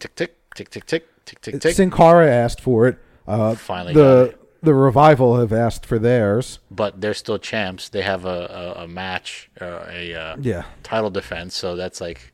[0.00, 1.74] Tick tick tick tick tick tick tick tick.
[1.76, 2.98] Sin Cara asked for it.
[3.28, 6.60] Uh, Finally the the revival have asked for theirs.
[6.70, 7.88] But they're still champs.
[7.90, 10.64] They have a a, a match, uh, a uh, Yeah.
[10.82, 11.54] title defense.
[11.54, 12.32] So that's like,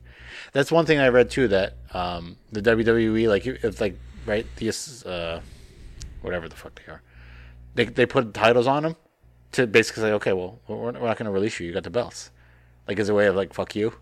[0.53, 1.47] that's one thing I read too.
[1.49, 5.41] That um, the WWE, like, if like right these uh,
[6.21, 7.01] whatever the fuck they are,
[7.75, 8.95] they they put titles on them
[9.53, 11.67] to basically say, okay, well, we're, we're not going to release you.
[11.67, 12.31] You got the belts.
[12.87, 13.93] Like as a way of like, fuck you.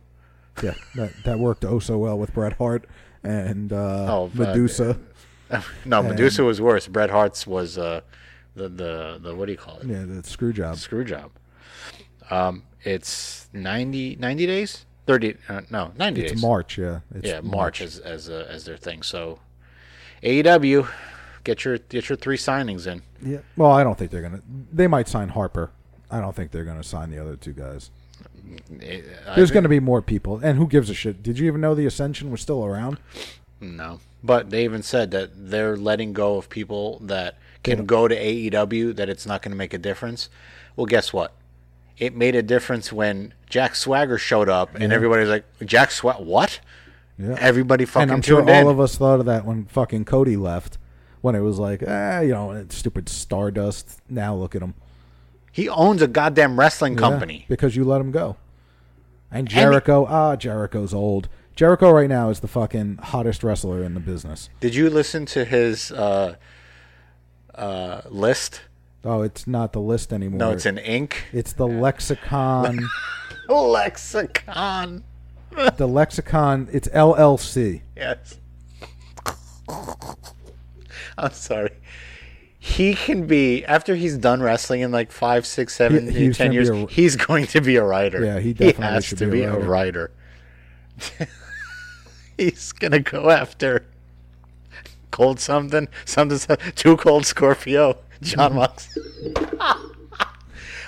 [0.61, 2.85] Yeah, that that worked oh so well with Bret Hart
[3.23, 4.99] and uh, Oh, Madusa.
[5.85, 6.87] No, Madusa was worse.
[6.87, 8.01] Bret Hart's was uh,
[8.55, 9.87] the the the what do you call it?
[9.87, 10.77] Yeah, the screw job.
[10.77, 11.31] Screw job.
[12.29, 14.85] Um, it's 90, 90 days.
[15.05, 15.35] Thirty?
[15.49, 16.41] Uh, no, ninety It's days.
[16.41, 16.99] March, yeah.
[17.13, 19.01] It's yeah, March, as as uh, as their thing.
[19.01, 19.39] So,
[20.23, 20.87] AEW,
[21.43, 23.01] get your get your three signings in.
[23.21, 23.39] Yeah.
[23.57, 24.41] Well, I don't think they're gonna.
[24.71, 25.71] They might sign Harper.
[26.09, 27.89] I don't think they're gonna sign the other two guys.
[28.81, 29.01] Eh,
[29.35, 31.23] There's think- gonna be more people, and who gives a shit?
[31.23, 32.97] Did you even know the Ascension was still around?
[33.59, 33.99] No.
[34.23, 38.95] But they even said that they're letting go of people that can go to AEW,
[38.95, 40.29] that it's not going to make a difference.
[40.75, 41.33] Well, guess what?
[41.97, 46.23] It made a difference when Jack Swagger showed up, and everybody was like, Jack Swagger,
[46.23, 46.59] what?
[47.17, 47.35] Yeah.
[47.39, 48.67] Everybody fucking and I'm sure all in.
[48.67, 50.77] of us thought of that when fucking Cody left.
[51.21, 54.01] When it was like, ah, you know, stupid Stardust.
[54.09, 54.73] Now look at him.
[55.51, 57.45] He owns a goddamn wrestling Yeah, company.
[57.47, 58.37] because you let him go.
[59.29, 61.29] And Jericho, ah, Jericho's old.
[61.55, 64.49] Jericho right now is the fucking hottest wrestler in the business.
[64.59, 66.35] Did you listen to his uh,
[67.53, 68.61] uh, list?
[69.03, 70.39] Oh, it's not the list anymore.
[70.39, 71.25] No, it's an ink.
[71.33, 72.87] It's the lexicon.
[73.49, 75.03] Lexicon.
[75.75, 76.69] the lexicon.
[76.71, 77.81] It's LLC.
[77.97, 78.37] Yes.
[81.17, 81.71] I'm sorry.
[82.63, 86.47] He can be after he's done wrestling in like five, six, seven, He- he's ten
[86.47, 86.69] gonna be years.
[86.69, 88.23] a- he's going to be a writer.
[88.23, 90.11] Yeah, he definitely has should to be be a a writer.
[92.37, 93.85] he's gonna go after
[95.09, 98.95] cold something, something, something too cold Scorpio, John Mox.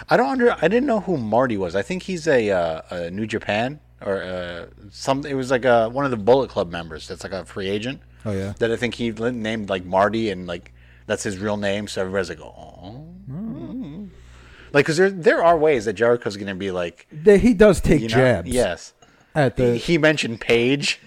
[0.09, 0.51] I don't under.
[0.61, 1.75] I didn't know who Marty was.
[1.75, 5.25] I think he's a, uh, a New Japan or uh, some.
[5.25, 7.07] It was like a, one of the Bullet Club members.
[7.07, 8.01] That's like a free agent.
[8.25, 8.53] Oh yeah.
[8.59, 10.73] That I think he named like Marty and like
[11.05, 11.87] that's his real name.
[11.87, 13.09] So everybody's like, oh.
[14.73, 18.01] Like, because there there are ways that Jericho's going to be like, he does take
[18.01, 18.49] you know, jabs.
[18.49, 18.93] yes.
[19.35, 20.99] At the he mentioned Paige.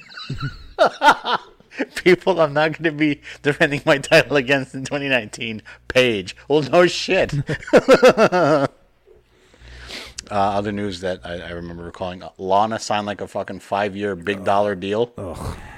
[1.96, 5.62] People, I'm not going to be defending my title against in 2019.
[5.88, 6.34] Paige.
[6.48, 7.34] Well, no shit.
[10.30, 14.44] uh, other news that I, I remember recalling: Lana signed like a fucking five-year big
[14.44, 15.12] dollar deal,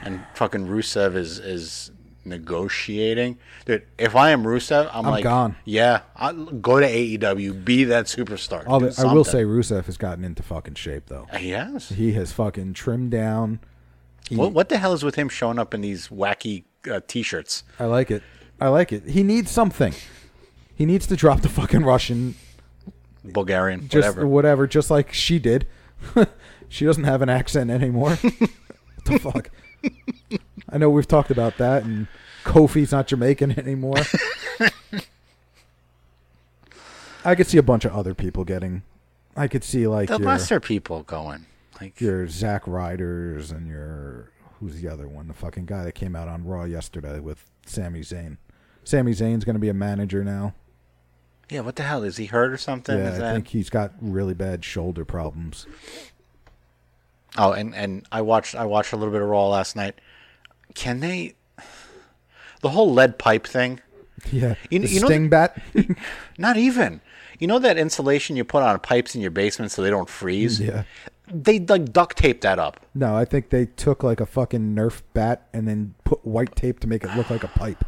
[0.03, 1.91] and fucking Rusev is is
[2.25, 3.39] negotiating.
[3.65, 5.57] Dude, if I am Rusev, I'm, I'm like, gone.
[5.65, 8.65] Yeah, I'll go to AEW, be that superstar.
[8.67, 11.27] I will say Rusev has gotten into fucking shape though.
[11.41, 11.89] yes.
[11.91, 13.61] He has fucking trimmed down.
[14.31, 17.65] What, what the hell is with him showing up in these wacky uh, t-shirts?
[17.79, 18.23] I like it.
[18.61, 19.05] I like it.
[19.09, 19.95] He needs something.
[20.75, 22.35] He needs to drop the fucking Russian,
[23.33, 24.27] Bulgarian, just whatever.
[24.27, 25.67] whatever, just like she did.
[26.69, 28.11] she doesn't have an accent anymore.
[28.39, 28.51] what
[29.05, 29.51] the fuck?
[30.71, 32.09] I know we've talked about that, and
[32.45, 33.99] Kofi's not Jamaican anymore.
[37.25, 38.83] I could see a bunch of other people getting.
[39.37, 41.47] I could see like the your, lesser people going.
[41.81, 45.29] Like, your Zack Ryders and your who's the other one?
[45.29, 48.39] The fucking guy that came out on Raw yesterday with Sami Zayn.
[48.85, 50.55] Sami Zayn's going to be a manager now.
[51.51, 52.03] Yeah, what the hell?
[52.03, 52.97] Is he hurt or something?
[52.99, 55.67] Yeah, Is I that- think he's got really bad shoulder problems.
[57.37, 59.95] Oh, and and I watched I watched a little bit of Raw last night.
[60.75, 61.35] Can they?
[62.63, 63.81] The whole lead pipe thing.
[64.33, 65.61] Yeah, You- the you know sting bat.
[66.39, 67.01] Not even.
[67.39, 70.59] You know that insulation you put on pipes in your basement so they don't freeze.
[70.61, 70.83] yeah.
[71.33, 72.81] They like duct tape that up.
[72.95, 76.81] No, I think they took like a fucking Nerf bat and then put white tape
[76.81, 77.85] to make it look like a pipe.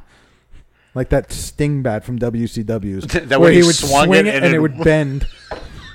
[0.95, 4.43] Like that sting bat from WCW's, That where way he he would swung swing it
[4.43, 5.27] and it- would bend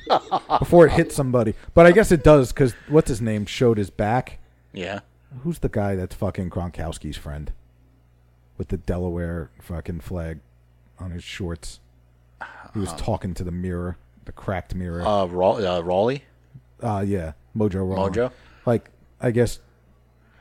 [0.59, 1.53] before it hit somebody.
[1.73, 4.39] But I guess it does because what's his name showed his back.
[4.73, 5.01] Yeah.
[5.43, 7.51] Who's the guy that's fucking Gronkowski's friend
[8.57, 10.39] with the Delaware fucking flag
[10.99, 11.79] on his shorts?
[12.73, 15.01] He was talking to the mirror, the cracked mirror.
[15.05, 16.23] Uh, Raw, uh Rawley.
[16.81, 18.11] Uh yeah, Mojo Rawley.
[18.11, 18.31] Mojo?
[18.65, 18.89] Like
[19.21, 19.59] I guess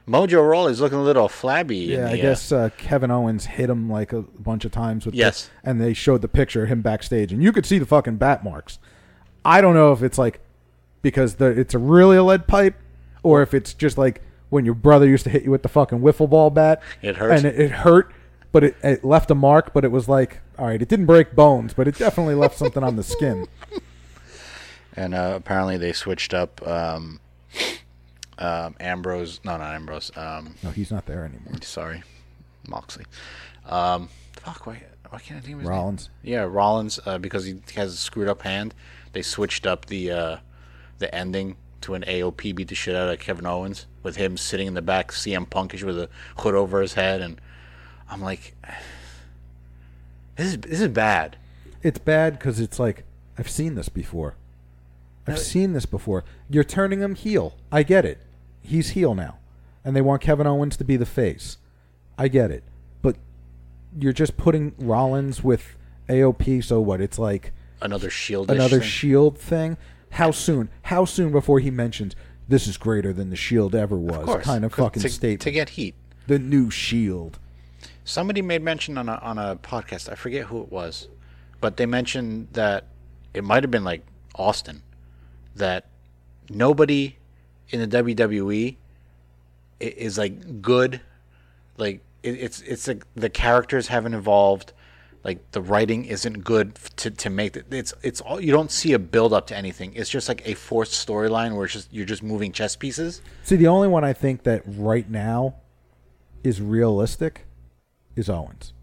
[0.08, 1.94] Mojo Rawley's looking a little flabby.
[1.94, 4.72] in yeah, I the, uh, guess uh, Kevin Owens hit him like a bunch of
[4.72, 5.50] times with Yes.
[5.62, 8.16] the, and they showed the picture of him backstage and you could see the fucking
[8.16, 8.78] bat marks.
[9.44, 10.40] I don't know if it's like
[11.02, 12.76] because the it's a really a lead pipe
[13.22, 16.00] or if it's just like when your brother used to hit you with the fucking
[16.00, 16.82] wiffle ball bat.
[17.02, 17.32] It hurt.
[17.32, 18.12] And it, it hurt,
[18.52, 21.34] but it, it left a mark, but it was like all right, it didn't break
[21.34, 23.46] bones, but it definitely left something on the skin.
[24.96, 27.20] and uh, apparently they switched up um,
[28.38, 29.40] um, Ambrose.
[29.44, 30.10] No, not Ambrose.
[30.16, 31.54] Um, No, he's not there anymore.
[31.62, 32.02] sorry,
[32.68, 33.04] Moxley.
[33.66, 34.08] Um,
[34.40, 35.68] fuck, why, why can't I think of his name?
[35.68, 36.10] Rollins.
[36.22, 38.74] Yeah, Rollins, uh, because he has a screwed up hand.
[39.12, 40.36] They switched up the uh,
[40.98, 44.66] the ending to an AOP beat the shit out of Kevin Owens with him sitting
[44.66, 46.08] in the back, CM Punkish with a
[46.38, 47.40] hood over his head, and
[48.10, 48.54] I'm like,
[50.36, 51.36] this is this is bad.
[51.82, 53.04] It's bad because it's like
[53.38, 54.34] I've seen this before.
[55.26, 56.22] I've seen this before.
[56.50, 57.54] You're turning him heel.
[57.72, 58.18] I get it.
[58.64, 59.38] He's heel now,
[59.84, 61.58] and they want Kevin Owens to be the face.
[62.18, 62.64] I get it,
[63.02, 63.16] but
[63.98, 65.76] you're just putting Rollins with
[66.08, 66.64] AOP.
[66.64, 67.00] So what?
[67.00, 68.50] It's like Another shield.
[68.50, 68.88] another thing.
[68.88, 69.76] Shield thing.
[70.10, 70.70] How soon?
[70.82, 72.14] How soon before he mentions
[72.48, 74.16] this is greater than the Shield ever was?
[74.20, 75.40] Of course, kind of fucking to, statement.
[75.42, 75.94] to get heat.
[76.26, 77.38] the new Shield.
[78.04, 80.10] Somebody made mention on a on a podcast.
[80.10, 81.08] I forget who it was,
[81.60, 82.86] but they mentioned that
[83.34, 84.82] it might have been like Austin
[85.56, 85.86] that
[86.48, 87.16] nobody
[87.70, 88.76] in the WWE
[89.80, 91.00] is like good.
[91.76, 94.72] Like it, it's it's like the characters haven't evolved.
[95.22, 97.66] Like the writing isn't good to, to make it.
[97.70, 99.94] It's it's all you don't see a build up to anything.
[99.94, 103.22] It's just like a forced storyline where it's just you're just moving chess pieces.
[103.42, 105.54] See, the only one I think that right now
[106.42, 107.46] is realistic
[108.16, 108.74] is Owens.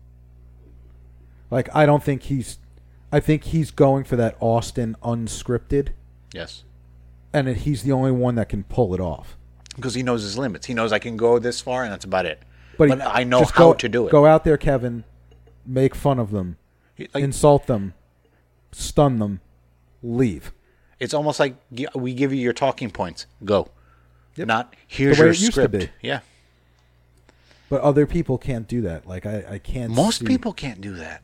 [1.51, 2.57] Like, I don't think he's.
[3.11, 5.89] I think he's going for that Austin unscripted,
[6.33, 6.63] Yes.
[7.33, 9.37] And it, he's the only one that can pull it off.
[9.75, 10.65] because he knows his limits.
[10.67, 12.41] He knows I can go this far, and that's about it.
[12.77, 14.11] But, But, he- I know how go- to do it.
[14.11, 15.03] Go out there, Kevin.
[15.65, 16.57] Make fun of them,
[17.13, 17.93] like, insult them,
[18.71, 19.39] stun them,
[20.01, 20.51] leave.
[20.99, 21.55] it's almost like
[21.95, 23.27] we give you your talking points.
[23.45, 23.69] Go.
[24.37, 25.71] Not here's your it used to script.
[25.73, 25.89] be.
[26.01, 26.21] Yeah.
[27.69, 29.07] But other people can't do that.
[29.07, 29.93] Like I, I can't.
[29.93, 31.21] Most see- people can't do that.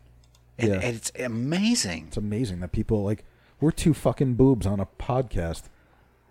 [0.57, 0.75] And, Yeah.
[0.75, 2.05] and it's amazing.
[2.07, 3.23] It's amazing that people like
[3.59, 5.63] we're two fucking boobs on a podcast,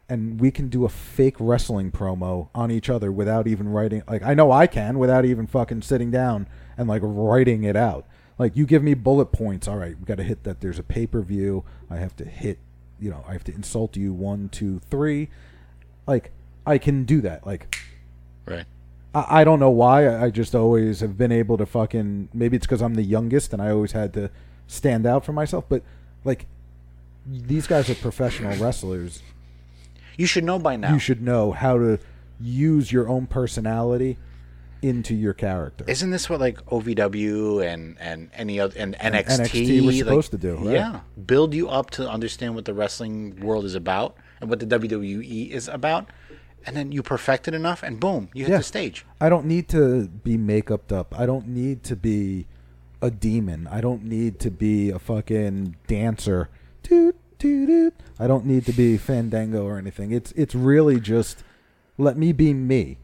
[0.09, 4.03] and we can do a fake wrestling promo on each other without even writing.
[4.09, 8.07] Like I know I can without even fucking sitting down and like writing it out.
[8.39, 9.67] Like you give me bullet points.
[9.67, 10.61] All right, we got to hit that.
[10.61, 11.65] There's a pay per view.
[11.91, 12.59] I have to hit.
[13.01, 15.29] You know, I have to insult you one, two, three.
[16.07, 16.31] Like
[16.67, 17.47] I can do that.
[17.47, 17.77] Like
[18.47, 18.65] Right.
[19.15, 20.07] I, I don't know why.
[20.07, 22.31] I, I just always have been able to fucking.
[22.33, 24.31] Maybe it's because I'm the youngest and I always had to
[24.67, 25.65] stand out for myself.
[25.69, 25.83] But
[26.25, 26.47] like,
[27.27, 29.23] these guys are professional wrestlers.
[30.17, 30.93] You should know by now.
[30.93, 31.99] You should know how to
[32.41, 34.19] use your own personality
[34.83, 35.85] into your character.
[35.89, 40.31] Isn't this what like OVW and and any other and NXT, NXT were like- supposed
[40.33, 40.75] to do, right?
[40.75, 44.67] Yeah, build you up to understand what the wrestling world is about and what the
[44.67, 46.11] WWE is about,
[46.67, 48.59] and then you perfect it enough, and boom, you hit Yeah.
[48.59, 49.07] the stage.
[49.21, 51.19] I don't need to be makeuped up.
[51.19, 52.47] I don't need to be
[53.01, 53.67] a demon.
[53.71, 56.49] I don't need to be a fucking dancer.
[56.83, 57.17] Toot.
[57.43, 60.13] I don't need to be Fandango or anything.
[60.13, 61.45] It's it's really just
[61.99, 62.99] let me be me.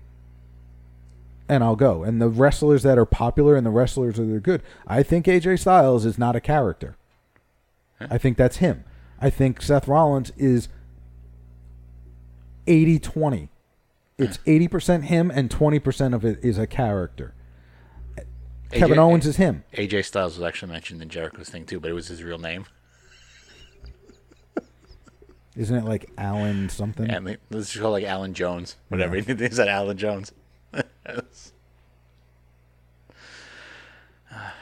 [1.49, 2.03] And I'll go.
[2.03, 5.61] And the wrestlers that are popular and the wrestlers that are good, I think AJ
[5.61, 6.97] Styles is not a character.
[8.01, 8.85] I think that's him.
[9.21, 10.69] I think Seth Rollins is
[12.67, 13.49] 80 20.
[14.19, 14.51] It's hmm.
[14.51, 17.35] 80% him and 20% of it is a character.
[18.71, 19.65] Kevin AJ Owens is him.
[19.75, 22.67] AJ Styles was actually mentioned in Jericho's thing too, but it was his real name.
[25.57, 27.11] Isn't it like Alan something?
[27.11, 29.17] And they- let's just call it like Alan Jones, whatever.
[29.17, 30.33] He said Alan Jones.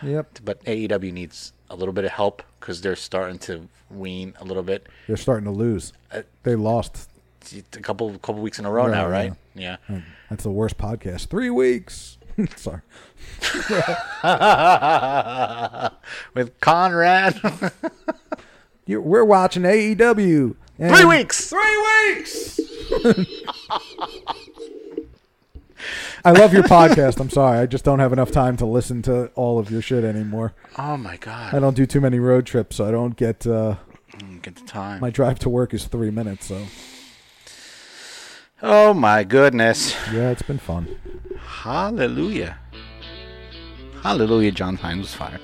[0.02, 0.40] Yep.
[0.44, 4.62] but AEW needs a little bit of help because they're starting to wean a little
[4.62, 4.88] bit.
[5.06, 5.92] They're starting to lose.
[6.10, 7.08] Uh, They lost.
[7.54, 9.12] A couple couple weeks in a row Yeah, now, yeah.
[9.12, 9.32] right?
[9.54, 9.76] Yeah.
[10.28, 11.28] That's the worst podcast.
[11.28, 12.18] Three weeks.
[12.56, 12.80] Sorry.
[16.34, 17.40] With Conrad.
[18.86, 20.56] We're watching AEW.
[20.80, 21.50] And- Three weeks.
[21.50, 22.60] Three weeks.
[26.24, 27.20] I love your podcast.
[27.20, 27.58] I'm sorry.
[27.58, 30.52] I just don't have enough time to listen to all of your shit anymore.
[30.78, 31.54] Oh my god.
[31.54, 33.46] I don't do too many road trips, so I don't get.
[33.46, 33.76] Uh,
[34.42, 35.00] get the time.
[35.00, 36.66] my drive to work is three minutes, so
[38.62, 39.94] oh my goodness.
[40.12, 40.98] yeah, it's been fun.
[41.42, 42.58] Hallelujah.
[44.02, 44.52] Hallelujah.
[44.52, 45.40] John Hynes was fired.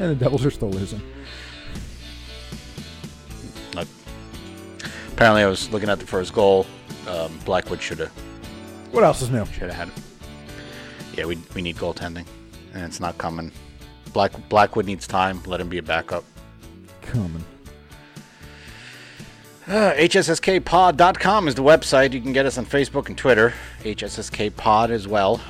[0.00, 1.00] And the Devils are still losing.
[5.12, 6.66] Apparently, I was looking at the first goal.
[7.08, 8.10] Um, Blackwood should have
[8.90, 9.44] What else is new?
[9.46, 9.94] should have had it.
[11.16, 12.26] Yeah, we we need goaltending,
[12.74, 13.52] and it's not coming.
[14.12, 15.42] Black Blackwood needs time.
[15.46, 16.24] Let him be a backup.
[17.02, 17.44] Coming.
[19.66, 22.12] Uh, HSSKpod.com is the website.
[22.12, 23.54] You can get us on Facebook and Twitter.
[23.84, 25.40] HSSKpod as well.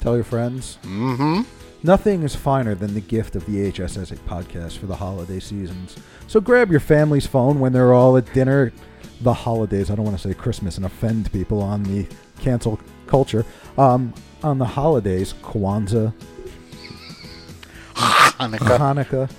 [0.00, 0.78] Tell your friends.
[0.82, 1.42] Mm-hmm.
[1.82, 5.96] Nothing is finer than the gift of the HSS podcast for the holiday seasons.
[6.26, 8.72] So grab your family's phone when they're all at dinner.
[9.20, 9.90] The holidays.
[9.90, 12.06] I don't want to say Christmas and offend people on the
[12.40, 13.44] cancel culture.
[13.78, 14.12] Um,
[14.42, 16.12] on the holidays, Kwanzaa,
[17.94, 18.78] Hanukkah.
[18.78, 19.30] Hanukkah.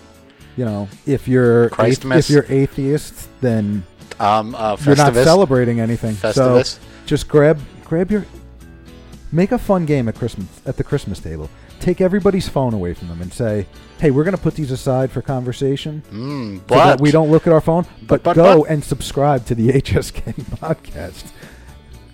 [0.56, 2.30] You know, if you're Christmas.
[2.30, 3.84] if you're atheist, then
[4.20, 6.16] Um, uh, you're not celebrating anything.
[6.16, 6.66] Festivus.
[6.66, 8.26] So just grab grab your
[9.32, 11.50] make a fun game at Christmas at the Christmas table.
[11.80, 13.66] Take everybody's phone away from them and say,
[14.00, 17.32] "Hey, we're going to put these aside for conversation, Mm, so but that we don't
[17.32, 18.70] look at our phone, but, but, go but.
[18.72, 21.32] and subscribe to the HSK podcast."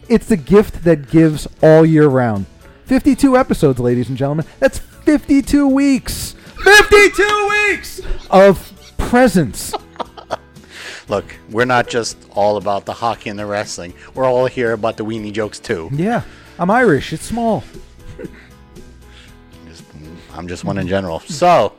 [0.09, 2.45] It's the gift that gives all year round.
[2.85, 4.45] 52 episodes, ladies and gentlemen.
[4.59, 6.35] That's 52 weeks.
[6.63, 9.73] 52 weeks of presents.
[11.09, 13.93] Look, we're not just all about the hockey and the wrestling.
[14.13, 15.89] We're all here about the weenie jokes too.
[15.93, 16.23] Yeah,
[16.59, 17.11] I'm Irish.
[17.13, 17.63] It's small.
[20.33, 21.19] I'm just one in general.
[21.21, 21.73] So,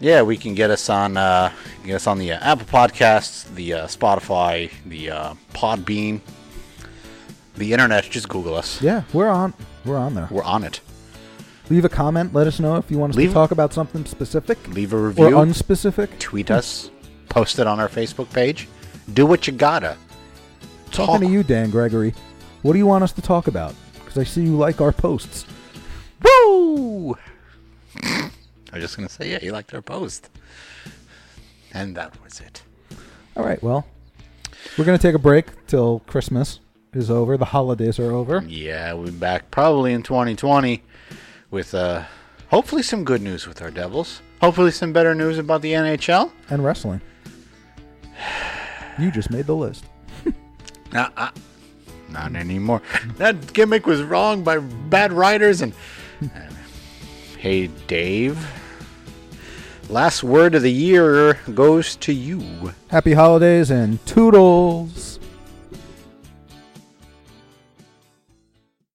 [0.00, 1.52] yeah, we can get us on uh,
[1.84, 6.20] get us on the uh, Apple Podcasts, the uh, Spotify, the uh, Podbean,
[7.56, 8.04] the internet.
[8.04, 8.80] Just Google us.
[8.80, 9.54] Yeah, we're on.
[9.84, 10.28] We're on there.
[10.30, 10.80] We're on it.
[11.70, 12.32] Leave a comment.
[12.32, 14.96] Let us know if you want us Leave- to talk about something specific Leave a
[14.96, 15.26] review.
[15.26, 16.18] or unspecific.
[16.18, 16.90] tweet us.
[17.28, 18.68] Post it on our Facebook page.
[19.12, 19.96] Do what you gotta.
[20.90, 22.14] Talking to you, Dan Gregory.
[22.62, 23.74] What do you want us to talk about?
[23.94, 25.44] Because I see you like our posts.
[26.22, 27.16] Woo!
[27.96, 28.30] I
[28.72, 30.28] was just gonna say, yeah, you liked our post,
[31.72, 32.62] and that was it.
[33.36, 33.62] All right.
[33.62, 33.86] Well,
[34.76, 36.60] We're gonna take a break till Christmas
[36.92, 37.36] is over.
[37.36, 38.42] The holidays are over.
[38.46, 40.82] Yeah, we'll be back probably in 2020
[41.50, 42.04] with uh,
[42.48, 44.20] hopefully some good news with our Devils.
[44.40, 46.30] Hopefully some better news about the NHL.
[46.50, 47.00] And wrestling.
[48.98, 49.84] You just made the list.
[50.90, 51.30] Nah, uh,
[52.08, 52.80] not anymore.
[53.18, 55.74] That gimmick was wrong by bad writers and.
[57.38, 58.36] Hey, Dave.
[59.88, 62.72] Last word of the year goes to you.
[62.88, 65.17] Happy holidays and toodles.